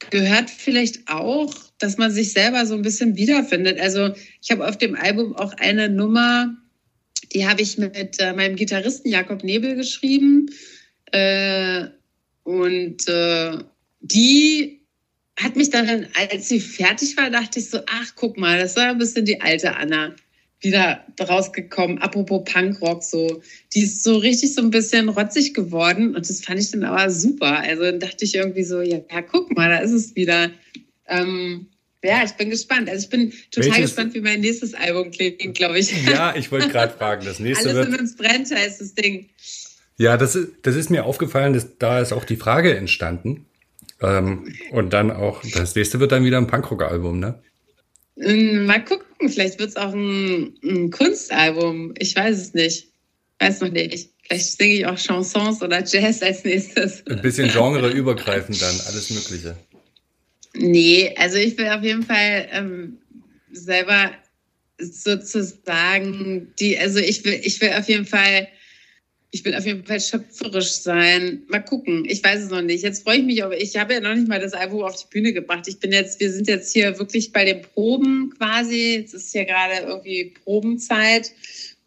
[0.10, 3.80] gehört vielleicht auch, dass man sich selber so ein bisschen wiederfindet.
[3.80, 6.58] Also ich habe auf dem Album auch eine Nummer,
[7.32, 10.50] die habe ich mit äh, meinem Gitarristen Jakob Nebel geschrieben.
[11.12, 11.86] Äh,
[12.44, 13.58] und äh,
[14.00, 14.82] die
[15.40, 18.90] hat mich dann, als sie fertig war, dachte ich so, ach, guck mal, das war
[18.90, 20.16] ein bisschen die alte Anna
[20.62, 22.00] wieder rausgekommen.
[22.00, 23.42] Apropos Punkrock, so,
[23.74, 27.10] die ist so richtig so ein bisschen rotzig geworden und das fand ich dann aber
[27.12, 27.60] super.
[27.60, 30.50] Also dann dachte ich irgendwie so, ja, ja guck mal, da ist es wieder.
[31.08, 31.68] Ähm,
[32.04, 32.90] ja, ich bin gespannt.
[32.90, 33.92] Also ich bin total Welches?
[33.92, 35.94] gespannt, wie mein nächstes Album klingt, glaube ich.
[36.12, 38.00] Ja, ich wollte gerade fragen, das nächste Alles wird...
[38.00, 39.30] uns brennt, heißt das Ding.
[39.98, 43.46] Ja, das ist, das ist mir aufgefallen, dass da ist auch die Frage entstanden.
[44.00, 47.42] Ähm, und dann auch, das nächste wird dann wieder ein Punkrock-Album, ne?
[48.20, 51.94] Ähm, mal gucken, vielleicht wird es auch ein, ein, Kunstalbum.
[52.00, 52.88] Ich weiß es nicht.
[53.40, 54.10] Weiß noch nicht.
[54.24, 57.06] Vielleicht singe ich auch Chansons oder Jazz als nächstes.
[57.08, 59.56] Ein bisschen genreübergreifend dann, alles Mögliche.
[60.54, 62.98] Nee, also ich will auf jeden Fall ähm,
[63.52, 64.12] selber
[64.80, 68.48] sozusagen die, also ich will, ich will auf jeden Fall
[69.32, 71.44] ich will auf jeden Fall schöpferisch sein.
[71.48, 72.06] Mal gucken.
[72.06, 72.84] Ich weiß es noch nicht.
[72.84, 75.08] Jetzt freue ich mich, aber ich habe ja noch nicht mal das Album auf die
[75.10, 75.68] Bühne gebracht.
[75.68, 79.04] Ich bin jetzt, wir sind jetzt hier wirklich bei den Proben quasi.
[79.06, 81.32] Es ist hier gerade irgendwie Probenzeit.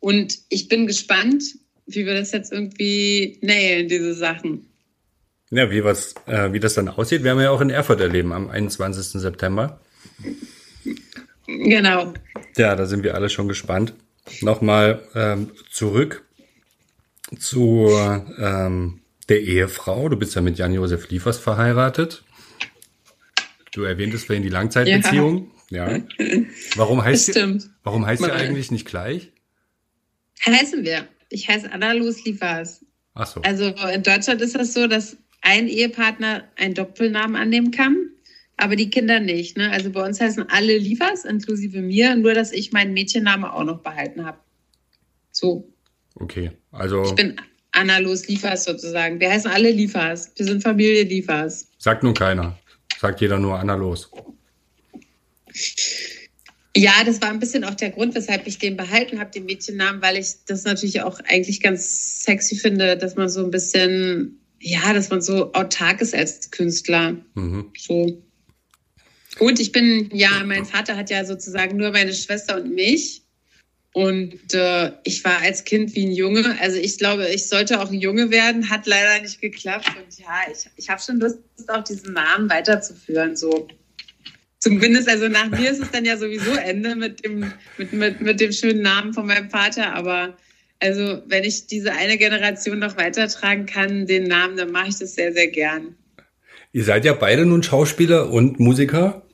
[0.01, 1.43] Und ich bin gespannt,
[1.87, 4.67] wie wir das jetzt irgendwie nailen, diese Sachen.
[5.51, 8.33] Ja, wie, was, äh, wie das dann aussieht, werden wir ja auch in Erfurt erleben
[8.33, 9.21] am 21.
[9.21, 9.81] September.
[11.47, 12.15] Genau.
[12.57, 13.95] Ja, da sind wir alle schon gespannt.
[14.43, 16.25] Nochmal ähm, zurück
[17.39, 17.89] zu
[18.39, 20.09] ähm, der Ehefrau.
[20.09, 22.25] Du bist ja mit Jan-Josef Liefers verheiratet.
[23.73, 25.53] Du erwähntest vorhin die Langzeitbeziehung.
[25.71, 25.97] Ja.
[25.97, 26.03] ja.
[26.75, 29.33] Warum heißt sie, warum heißt sie eigentlich nicht gleich?
[30.45, 31.07] Heißen wir.
[31.29, 32.85] Ich heiße Anna-Los Liefers.
[33.15, 33.41] Ach so.
[33.43, 38.11] Also in Deutschland ist das so, dass ein Ehepartner einen Doppelnamen annehmen kann,
[38.57, 39.57] aber die Kinder nicht.
[39.57, 39.71] Ne?
[39.71, 43.81] Also bei uns heißen alle Liefers, inklusive mir, nur dass ich meinen Mädchennamen auch noch
[43.81, 44.39] behalten habe.
[45.31, 45.73] So.
[46.17, 47.05] Okay, also.
[47.05, 47.37] Ich bin
[47.73, 49.21] Anna Los Liefers sozusagen.
[49.21, 50.33] Wir heißen alle Liefers.
[50.37, 51.69] Wir sind Familie Liefers.
[51.79, 52.59] Sagt nun keiner.
[52.99, 54.11] Sagt jeder nur Anna Los.
[56.77, 60.01] Ja, das war ein bisschen auch der Grund, weshalb ich den behalten habe, den Mädchennamen,
[60.03, 64.93] weil ich das natürlich auch eigentlich ganz sexy finde, dass man so ein bisschen, ja,
[64.93, 67.17] dass man so autark ist als Künstler.
[67.35, 67.73] Mhm.
[67.77, 68.23] So.
[69.41, 73.23] Und ich bin, ja, mein Vater hat ja sozusagen nur meine Schwester und mich.
[73.93, 76.57] Und äh, ich war als Kind wie ein Junge.
[76.61, 79.87] Also ich glaube, ich sollte auch ein Junge werden, hat leider nicht geklappt.
[79.89, 83.37] Und ja, ich, ich habe schon Lust, auch diesen Namen weiterzuführen.
[83.37, 83.67] So.
[84.61, 88.41] Zumindest, also nach mir ist es dann ja sowieso Ende mit dem, mit, mit, mit
[88.41, 89.93] dem schönen Namen von meinem Vater.
[89.95, 90.37] Aber
[90.79, 95.17] also wenn ich diese eine Generation noch weitertragen kann, den Namen, dann mache ich das
[95.17, 95.97] sehr, sehr gern.
[96.73, 99.27] Ihr seid ja beide nun Schauspieler und Musiker,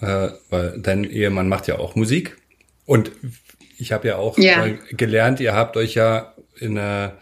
[0.00, 2.36] äh, weil dein Ehemann macht ja auch Musik.
[2.84, 3.12] Und
[3.82, 4.66] ich habe ja auch ja.
[4.92, 7.18] gelernt, ihr habt euch ja in einer,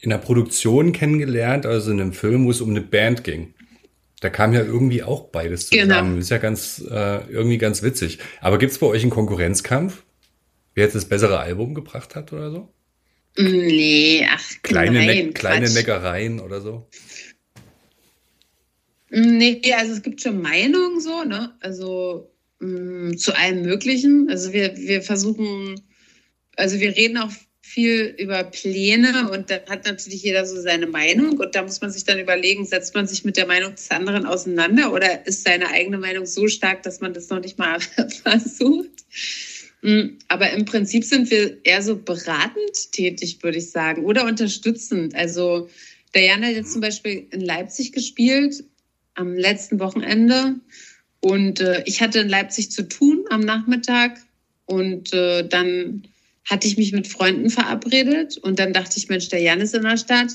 [0.00, 3.54] in einer Produktion kennengelernt, also in einem Film, wo es um eine Band ging.
[4.20, 6.08] Da kam ja irgendwie auch beides zusammen.
[6.10, 6.20] Genau.
[6.20, 8.18] Ist ja ganz äh, irgendwie ganz witzig.
[8.40, 10.02] Aber gibt es bei euch einen Konkurrenzkampf?
[10.74, 12.72] Wer jetzt das bessere Album gebracht hat oder so?
[13.38, 16.88] Nee, ach, kleine, nein, ne kleine Neckereien oder so.
[19.10, 21.54] Nee, also es gibt schon Meinungen so, ne?
[21.60, 22.30] Also
[22.60, 24.28] mh, mm, zu allem Möglichen.
[24.30, 25.80] Also wir, wir versuchen,
[26.60, 27.32] also wir reden auch
[27.62, 31.90] viel über Pläne und dann hat natürlich jeder so seine Meinung und da muss man
[31.90, 35.68] sich dann überlegen, setzt man sich mit der Meinung des anderen auseinander oder ist seine
[35.68, 37.78] eigene Meinung so stark, dass man das noch nicht mal
[38.22, 39.04] versucht?
[39.82, 45.14] Mm, aber im Prinzip sind wir eher so beratend tätig, würde ich sagen, oder unterstützend.
[45.14, 45.68] Also
[46.14, 48.64] der Jan hat jetzt zum Beispiel in Leipzig gespielt
[49.14, 50.56] am letzten Wochenende
[51.20, 54.18] und äh, ich hatte in Leipzig zu tun am Nachmittag
[54.66, 56.02] und äh, dann
[56.48, 59.82] hatte ich mich mit Freunden verabredet und dann dachte ich, Mensch, der Jan ist in
[59.82, 60.32] der Stadt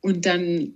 [0.00, 0.74] und dann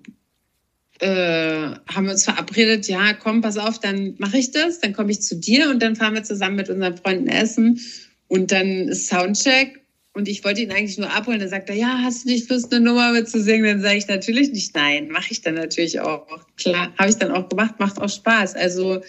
[1.00, 5.12] äh, haben wir uns verabredet, ja, komm, pass auf, dann mache ich das, dann komme
[5.12, 7.80] ich zu dir und dann fahren wir zusammen mit unseren Freunden essen
[8.28, 11.40] und dann ist Soundcheck und ich wollte ihn eigentlich nur abholen.
[11.40, 13.64] Dann sagt er, ja, hast du nicht Lust, eine Nummer mitzusingen?
[13.64, 15.08] Dann sage ich natürlich nicht nein.
[15.08, 16.26] Mache ich dann natürlich auch.
[16.56, 18.54] Klar, habe ich dann auch gemacht, macht auch Spaß.
[18.54, 19.02] Also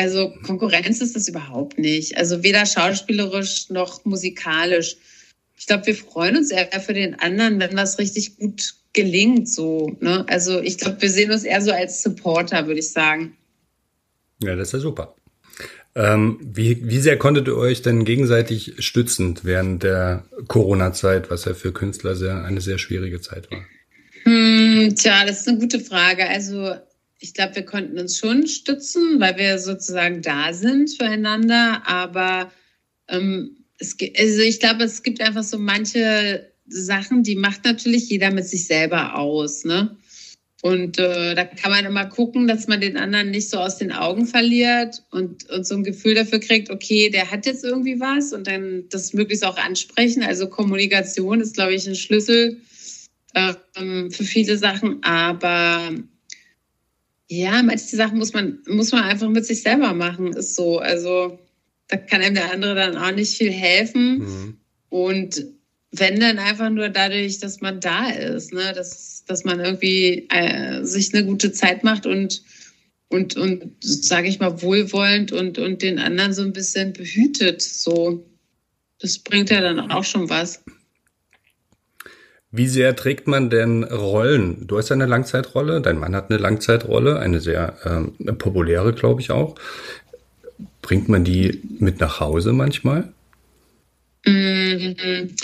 [0.00, 2.16] also Konkurrenz ist das überhaupt nicht.
[2.16, 4.96] Also weder schauspielerisch noch musikalisch.
[5.58, 9.46] Ich glaube, wir freuen uns eher für den anderen, wenn was richtig gut gelingt.
[9.46, 10.24] So, ne?
[10.26, 13.36] Also ich glaube, wir sehen uns eher so als Supporter, würde ich sagen.
[14.42, 15.14] Ja, das ist ja super.
[15.94, 21.52] Ähm, wie, wie sehr konntet ihr euch denn gegenseitig stützen während der Corona-Zeit, was ja
[21.52, 23.60] für Künstler sehr, eine sehr schwierige Zeit war?
[24.22, 26.26] Hm, tja, das ist eine gute Frage.
[26.26, 26.74] Also
[27.20, 31.82] ich glaube, wir konnten uns schon stützen, weil wir sozusagen da sind füreinander.
[31.86, 32.50] Aber
[33.08, 38.30] ähm, es, also ich glaube, es gibt einfach so manche Sachen, die macht natürlich jeder
[38.30, 39.64] mit sich selber aus.
[39.64, 39.96] Ne?
[40.62, 43.92] Und äh, da kann man immer gucken, dass man den anderen nicht so aus den
[43.92, 48.32] Augen verliert und, und so ein Gefühl dafür kriegt, okay, der hat jetzt irgendwie was
[48.32, 50.22] und dann das möglichst auch ansprechen.
[50.22, 52.60] Also Kommunikation ist, glaube ich, ein Schlüssel
[53.34, 53.54] äh,
[54.10, 55.02] für viele Sachen.
[55.02, 55.92] Aber
[57.32, 60.80] ja, manche Sachen muss man, muss man einfach mit sich selber machen, ist so.
[60.80, 61.38] Also
[61.86, 64.18] da kann einem der andere dann auch nicht viel helfen.
[64.18, 64.56] Mhm.
[64.88, 65.46] Und
[65.92, 68.72] wenn dann einfach nur dadurch, dass man da ist, ne?
[68.74, 72.42] dass, dass man irgendwie äh, sich eine gute Zeit macht und,
[73.10, 77.62] und, und sage ich mal, wohlwollend und, und den anderen so ein bisschen behütet.
[77.62, 78.26] So,
[78.98, 80.64] das bringt ja dann auch schon was.
[82.52, 84.66] Wie sehr trägt man denn Rollen?
[84.66, 89.20] Du hast ja eine Langzeitrolle, dein Mann hat eine Langzeitrolle, eine sehr ähm, populäre, glaube
[89.20, 89.54] ich auch.
[90.82, 93.12] Bringt man die mit nach Hause manchmal?
[94.26, 95.36] Mhm.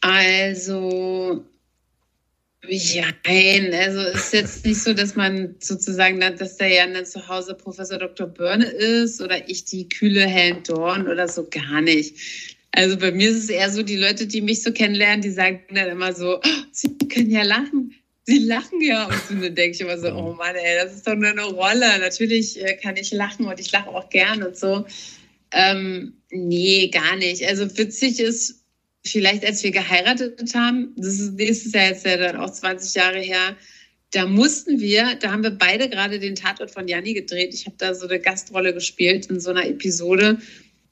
[0.00, 1.44] Also,
[2.66, 7.28] ja, nein, also ist jetzt nicht so, dass man sozusagen, dass der Jan dann zu
[7.28, 8.26] Hause Professor Dr.
[8.26, 12.49] Börne ist oder ich die kühle Helen Dorn oder so gar nicht.
[12.72, 15.60] Also bei mir ist es eher so, die Leute, die mich so kennenlernen, die sagen
[15.74, 17.94] dann immer so, oh, sie können ja lachen.
[18.24, 19.06] Sie lachen ja.
[19.06, 21.44] Und so, dann denke ich immer so, oh Mann, ey, das ist doch nur eine
[21.44, 21.98] Rolle.
[21.98, 24.86] Natürlich äh, kann ich lachen und ich lache auch gern und so.
[25.52, 27.44] Ähm, nee, gar nicht.
[27.46, 28.62] Also witzig ist,
[29.04, 33.18] vielleicht als wir geheiratet haben, das ist nächstes Jahr jetzt ja dann auch 20 Jahre
[33.18, 33.56] her,
[34.12, 37.54] da mussten wir, da haben wir beide gerade den Tatort von Janni gedreht.
[37.54, 40.38] Ich habe da so eine Gastrolle gespielt in so einer Episode.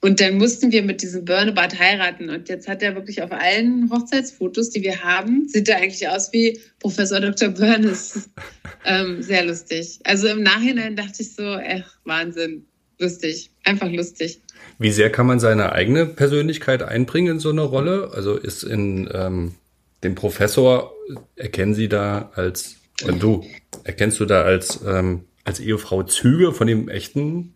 [0.01, 2.29] Und dann mussten wir mit diesem Burnebart heiraten.
[2.29, 6.31] Und jetzt hat er wirklich auf allen Hochzeitsfotos, die wir haben, sieht er eigentlich aus
[6.31, 7.49] wie Professor Dr.
[7.49, 8.29] Burnes.
[8.85, 9.99] ähm, sehr lustig.
[10.05, 12.65] Also im Nachhinein dachte ich so, ey, Wahnsinn.
[12.97, 13.49] Lustig.
[13.63, 14.41] Einfach lustig.
[14.77, 18.11] Wie sehr kann man seine eigene Persönlichkeit einbringen in so eine Rolle?
[18.13, 19.55] Also ist in ähm,
[20.03, 20.93] dem Professor,
[21.35, 22.75] erkennen Sie da als,
[23.05, 23.45] äh, du,
[23.83, 27.55] erkennst du da als, ähm, als Ehefrau Züge von dem echten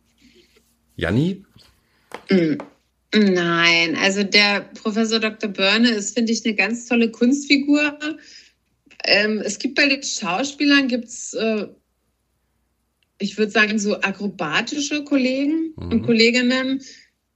[0.95, 1.45] Janni?
[3.15, 5.49] Nein, also der Professor Dr.
[5.49, 7.97] Börne ist, finde ich, eine ganz tolle Kunstfigur.
[9.05, 11.67] Ähm, es gibt bei den Schauspielern, gibt's, äh,
[13.19, 15.91] ich würde sagen, so akrobatische Kollegen mhm.
[15.91, 16.81] und Kolleginnen,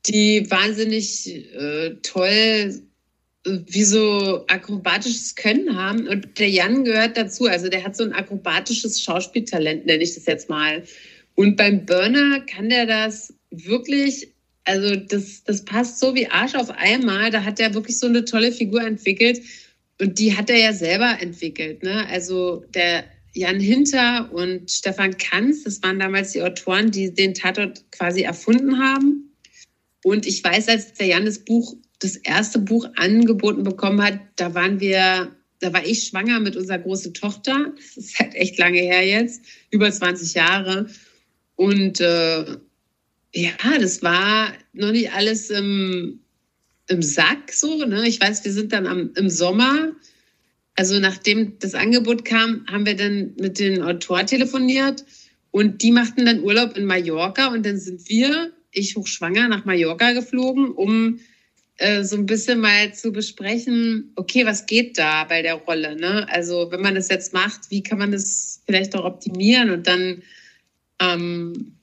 [0.08, 2.72] die wahnsinnig äh, toll äh,
[3.46, 6.08] wie so akrobatisches Können haben.
[6.08, 7.46] Und der Jan gehört dazu.
[7.46, 10.84] Also der hat so ein akrobatisches Schauspieltalent, nenne ich das jetzt mal.
[11.36, 14.34] Und beim Burner kann der das wirklich
[14.68, 17.32] also das, das passt so wie Arsch auf einmal.
[17.32, 19.42] Da hat er wirklich so eine tolle Figur entwickelt.
[20.00, 21.84] Und die hat er ja selber entwickelt.
[21.84, 22.06] Ne?
[22.08, 27.90] Also der Jan Hinter und Stefan Kanz, das waren damals die Autoren, die den Tatort
[27.92, 29.34] quasi erfunden haben.
[30.04, 34.54] Und ich weiß, als der Jan das Buch, das erste Buch angeboten bekommen hat, da
[34.54, 37.74] waren wir, da war ich schwanger mit unserer großen Tochter.
[37.76, 40.88] Das ist halt echt lange her jetzt, über 20 Jahre.
[41.56, 42.58] Und äh,
[43.38, 46.20] ja, das war noch nicht alles im,
[46.88, 47.86] im Sack so.
[47.86, 48.08] Ne?
[48.08, 49.92] Ich weiß, wir sind dann am, im Sommer,
[50.76, 55.06] also nachdem das Angebot kam, haben wir dann mit den Autor telefoniert
[55.52, 60.14] und die machten dann Urlaub in Mallorca und dann sind wir, ich hochschwanger, nach Mallorca
[60.14, 61.20] geflogen, um
[61.78, 65.96] äh, so ein bisschen mal zu besprechen, okay, was geht da bei der Rolle?
[65.96, 66.28] Ne?
[66.30, 70.24] Also wenn man das jetzt macht, wie kann man das vielleicht auch optimieren und dann
[71.00, 71.77] ähm,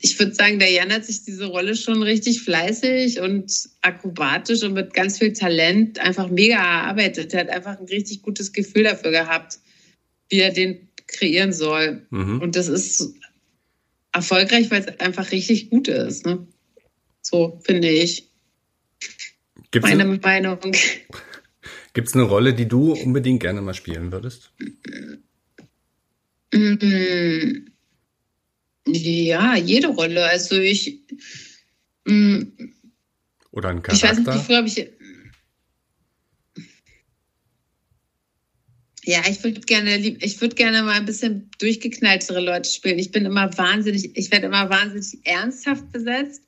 [0.00, 4.74] ich würde sagen, der Jan hat sich diese Rolle schon richtig fleißig und akrobatisch und
[4.74, 7.32] mit ganz viel Talent einfach mega erarbeitet.
[7.34, 9.58] Er hat einfach ein richtig gutes Gefühl dafür gehabt,
[10.28, 12.06] wie er den kreieren soll.
[12.10, 12.40] Mhm.
[12.40, 13.14] Und das ist
[14.12, 16.26] erfolgreich, weil es einfach richtig gut ist.
[16.26, 16.46] Ne?
[17.20, 18.30] So finde ich.
[19.70, 20.58] Gibt's Meine eine, Meinung.
[21.94, 24.52] Gibt es eine Rolle, die du unbedingt gerne mal spielen würdest?
[26.52, 27.73] Mhm.
[28.86, 30.24] Ja, jede Rolle.
[30.24, 31.00] Also ich.
[32.04, 32.72] Mh, mm,
[33.50, 33.94] Oder ein Charakter.
[33.94, 34.90] Ich weiß nicht, früher habe ich.
[39.06, 42.98] Ja, ich würde gerne, ich würde gerne mal ein bisschen durchgeknalltere Leute spielen.
[42.98, 46.42] Ich bin immer wahnsinnig, ich werde immer wahnsinnig ernsthaft besetzt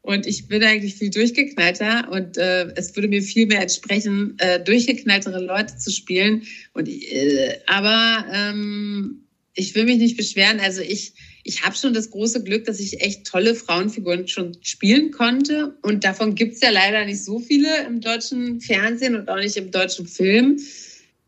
[0.00, 4.64] und ich bin eigentlich viel durchgeknallter und äh, es würde mir viel mehr entsprechen, äh,
[4.64, 6.42] durchgeknalltere Leute zu spielen.
[6.72, 10.58] Und äh, aber ähm, ich will mich nicht beschweren.
[10.58, 11.12] Also ich
[11.42, 15.74] ich habe schon das große Glück, dass ich echt tolle Frauenfiguren schon spielen konnte.
[15.82, 19.56] Und davon gibt es ja leider nicht so viele im deutschen Fernsehen und auch nicht
[19.56, 20.60] im deutschen Film.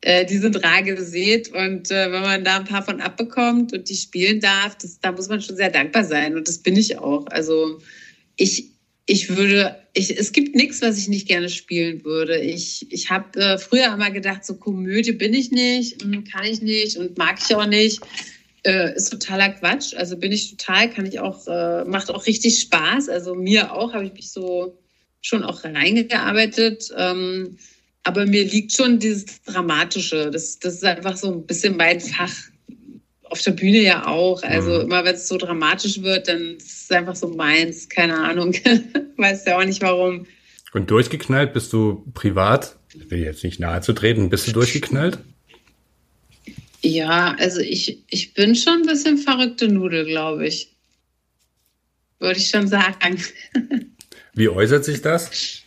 [0.03, 1.49] Äh, die sind rar gesät.
[1.49, 5.13] Und äh, wenn man da ein paar von abbekommt und die spielen darf, das, da
[5.13, 6.37] muss man schon sehr dankbar sein.
[6.37, 7.27] Und das bin ich auch.
[7.29, 7.81] Also
[8.37, 8.71] ich,
[9.07, 12.39] ich würde, ich, es gibt nichts, was ich nicht gerne spielen würde.
[12.39, 16.61] Ich, ich habe äh, früher immer gedacht, so Komödie bin ich nicht, hm, kann ich
[16.61, 18.01] nicht und mag ich auch nicht
[18.65, 19.95] äh, ist totaler Quatsch.
[19.95, 23.09] Also bin ich total, kann ich auch, äh, macht auch richtig Spaß.
[23.09, 24.79] Also mir auch, habe ich mich so
[25.21, 26.93] schon auch reingearbeitet.
[26.97, 27.57] Ähm,
[28.05, 30.31] aber mir liegt schon dieses Dramatische.
[30.31, 32.33] Das, das ist einfach so ein bisschen mein Fach.
[33.25, 34.43] Auf der Bühne ja auch.
[34.43, 34.81] Also mhm.
[34.83, 37.89] immer wenn es so dramatisch wird, dann ist es einfach so meins.
[37.89, 38.55] Keine Ahnung.
[39.17, 40.27] Weiß ja auch nicht warum.
[40.73, 42.77] Und durchgeknallt bist du privat?
[42.95, 44.29] Ich will jetzt nicht nahe zu treten.
[44.29, 45.19] Bist du durchgeknallt?
[46.85, 50.73] Ja, also ich, ich bin schon ein bisschen verrückte Nudel, glaube ich.
[52.19, 53.23] Würde ich schon sagen.
[54.35, 55.63] Wie äußert sich das?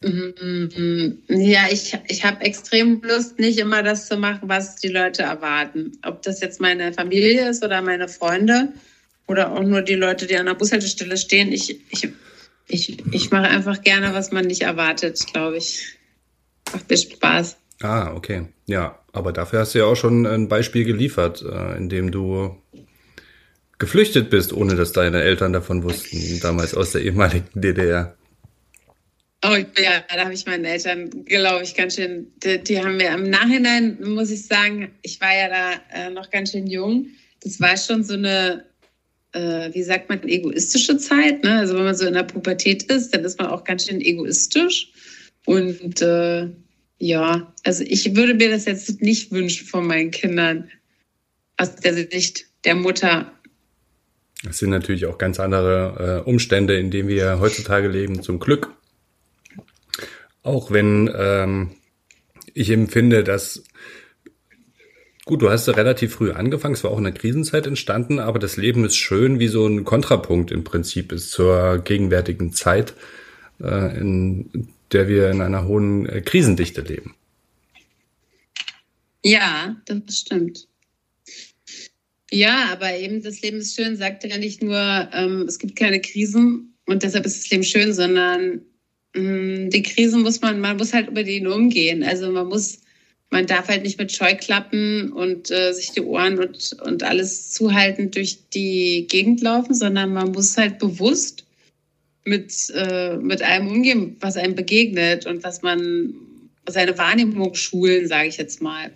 [0.00, 5.22] Mm, ja, ich, ich habe extrem Lust, nicht immer das zu machen, was die Leute
[5.22, 5.98] erwarten.
[6.02, 8.72] Ob das jetzt meine Familie ist oder meine Freunde
[9.26, 11.52] oder auch nur die Leute, die an der Bushaltestelle stehen.
[11.52, 12.08] Ich, ich,
[12.68, 15.98] ich, ich mache einfach gerne, was man nicht erwartet, glaube ich.
[16.72, 17.56] Macht mir Spaß.
[17.82, 18.46] Ah, okay.
[18.66, 22.56] Ja, aber dafür hast du ja auch schon ein Beispiel geliefert, äh, in dem du
[23.78, 28.16] geflüchtet bist, ohne dass deine Eltern davon wussten, damals aus der ehemaligen DDR.
[29.44, 33.10] Oh ja, da habe ich meinen Eltern, glaube ich, ganz schön, die, die, haben mir
[33.10, 37.08] im Nachhinein, muss ich sagen, ich war ja da äh, noch ganz schön jung.
[37.42, 38.64] Das war schon so eine,
[39.32, 41.44] äh, wie sagt man, egoistische Zeit.
[41.44, 41.58] Ne?
[41.58, 44.90] Also wenn man so in der Pubertät ist, dann ist man auch ganz schön egoistisch.
[45.44, 46.48] Und äh,
[46.98, 50.70] ja, also ich würde mir das jetzt nicht wünschen von meinen Kindern
[51.56, 53.32] aus der Sicht der Mutter.
[54.44, 58.72] Das sind natürlich auch ganz andere äh, Umstände, in denen wir heutzutage leben, zum Glück.
[60.42, 61.70] Auch wenn ähm,
[62.54, 63.64] ich empfinde, dass
[65.28, 68.56] Gut, du hast relativ früh angefangen, es war auch in der Krisenzeit entstanden, aber das
[68.56, 72.94] Leben ist schön, wie so ein Kontrapunkt im Prinzip ist zur gegenwärtigen Zeit,
[73.60, 77.14] äh, in der wir in einer hohen äh, Krisendichte leben.
[79.24, 80.68] Ja, das stimmt.
[82.30, 86.00] Ja, aber eben das Leben ist schön, sagt ja nicht nur, ähm, es gibt keine
[86.00, 88.62] Krisen und deshalb ist das Leben schön, sondern
[89.14, 92.02] ähm, die Krisen muss man, man muss halt über die umgehen.
[92.02, 92.80] Also man muss,
[93.30, 98.10] man darf halt nicht mit Scheuklappen und äh, sich die Ohren und, und alles zuhalten
[98.10, 101.45] durch die Gegend laufen, sondern man muss halt bewusst
[102.26, 106.14] mit, äh, mit allem umgehen, was einem begegnet und was man,
[106.68, 108.90] seine Wahrnehmung schulen, sage ich jetzt mal.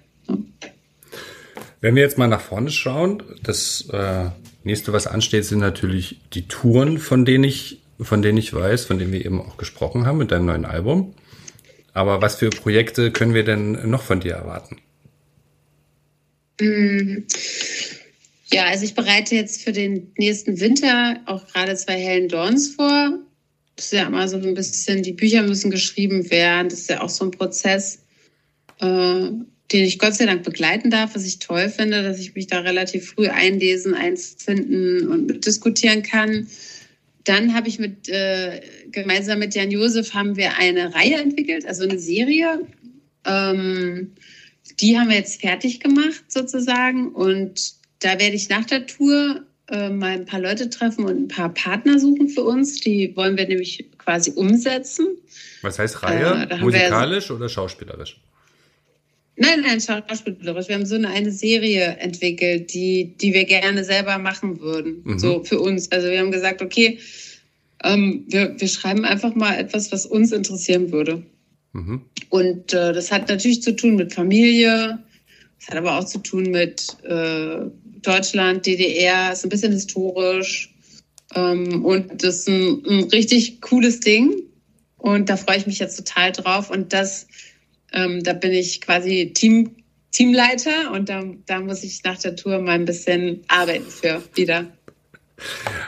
[1.81, 4.27] Wenn wir jetzt mal nach vorne schauen, das äh,
[4.65, 8.99] nächste, was ansteht, sind natürlich die Touren, von denen ich, von denen ich weiß, von
[8.99, 11.15] denen wir eben auch gesprochen haben mit deinem neuen Album.
[11.93, 14.77] Aber was für Projekte können wir denn noch von dir erwarten?
[16.61, 17.25] Mm.
[18.53, 23.19] Ja, also ich bereite jetzt für den nächsten Winter auch gerade zwei Hellen Dorns vor.
[23.77, 26.69] Das ist ja immer so ein bisschen, die Bücher müssen geschrieben werden.
[26.69, 28.03] Das ist ja auch so ein Prozess,
[28.81, 29.31] äh,
[29.73, 32.61] den ich Gott sei Dank begleiten darf, was ich toll finde, dass ich mich da
[32.61, 36.49] relativ früh einlesen, einfinden und diskutieren kann.
[37.25, 41.85] dann habe ich mit äh, gemeinsam mit Jan Josef haben wir eine Reihe entwickelt, also
[41.85, 42.67] eine Serie.
[43.25, 44.13] Ähm,
[44.81, 49.89] die haben wir jetzt fertig gemacht sozusagen und da werde ich nach der Tour äh,
[49.89, 52.81] mal ein paar Leute treffen und ein paar Partner suchen für uns.
[52.81, 55.07] Die wollen wir nämlich quasi umsetzen.
[55.63, 56.49] Was heißt Reihe?
[56.51, 58.21] Äh, Musikalisch ja, oder schauspielerisch?
[59.37, 60.69] Nein, nein, schauspielerisch.
[60.69, 65.03] Wir haben so eine, eine Serie entwickelt, die, die wir gerne selber machen würden.
[65.05, 65.19] Mhm.
[65.19, 65.91] So für uns.
[65.93, 66.99] Also wir haben gesagt, okay,
[67.85, 71.23] ähm, wir, wir schreiben einfach mal etwas, was uns interessieren würde.
[71.73, 72.03] Mhm.
[72.29, 74.99] Und äh, das hat natürlich zu tun mit Familie,
[75.59, 77.61] das hat aber auch zu tun mit äh,
[78.03, 80.75] Deutschland, DDR, ist ein bisschen historisch.
[81.35, 84.35] Ähm, und das ist ein, ein, richtig cooles Ding.
[84.97, 86.71] Und da freue ich mich jetzt total drauf.
[86.71, 87.27] Und das,
[87.93, 89.77] ähm, da bin ich quasi Team,
[90.11, 94.67] Teamleiter und da, da muss ich nach der Tour mal ein bisschen arbeiten für wieder.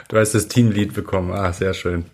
[0.07, 1.31] Du hast das Teamlead bekommen.
[1.31, 2.05] Ah, sehr schön.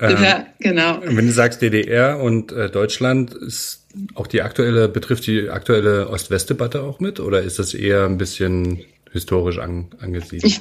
[0.00, 1.00] Ähm, ja, genau.
[1.04, 6.82] Wenn du sagst DDR und äh, Deutschland, ist auch die aktuelle, betrifft die aktuelle Ost-West-Debatte
[6.82, 10.44] auch mit oder ist das eher ein bisschen historisch an, angesiedelt?
[10.44, 10.60] Ich,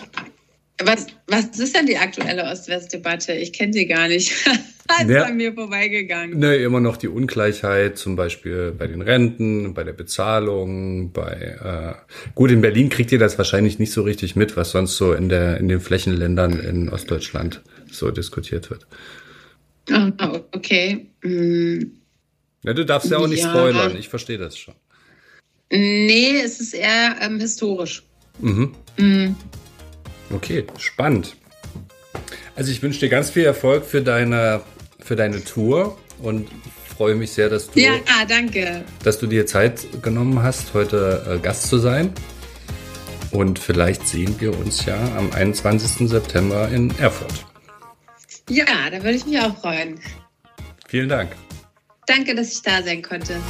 [0.84, 3.34] was, was ist denn die aktuelle Ost-West-Debatte?
[3.34, 4.32] Ich kenne die gar nicht.
[5.00, 6.38] ist ja, an mir vorbeigegangen.
[6.38, 12.32] Ne, immer noch die Ungleichheit, zum Beispiel bei den Renten, bei der Bezahlung, bei äh,
[12.36, 15.30] gut, in Berlin kriegt ihr das wahrscheinlich nicht so richtig mit, was sonst so in
[15.30, 17.62] der in den Flächenländern in Ostdeutschland
[17.92, 18.86] so diskutiert wird.
[19.92, 21.08] Oh, okay.
[21.22, 22.00] Hm.
[22.64, 23.50] Ja, du darfst ja auch nicht ja.
[23.50, 24.74] spoilern, ich verstehe das schon.
[25.70, 28.04] Nee, es ist eher ähm, historisch.
[28.40, 28.74] Mhm.
[28.98, 29.36] Mhm.
[30.30, 31.36] Okay, spannend.
[32.56, 34.62] Also ich wünsche dir ganz viel Erfolg für deine,
[35.00, 36.48] für deine Tour und
[36.96, 37.94] freue mich sehr, dass du, ja,
[38.28, 38.84] danke.
[39.04, 42.14] dass du dir Zeit genommen hast, heute äh, Gast zu sein.
[43.32, 46.08] Und vielleicht sehen wir uns ja am 21.
[46.08, 47.46] September in Erfurt.
[48.54, 50.00] Ja, da würde ich mich auch freuen.
[50.88, 51.32] Vielen Dank.
[52.06, 53.42] Danke, dass ich da sein konnte.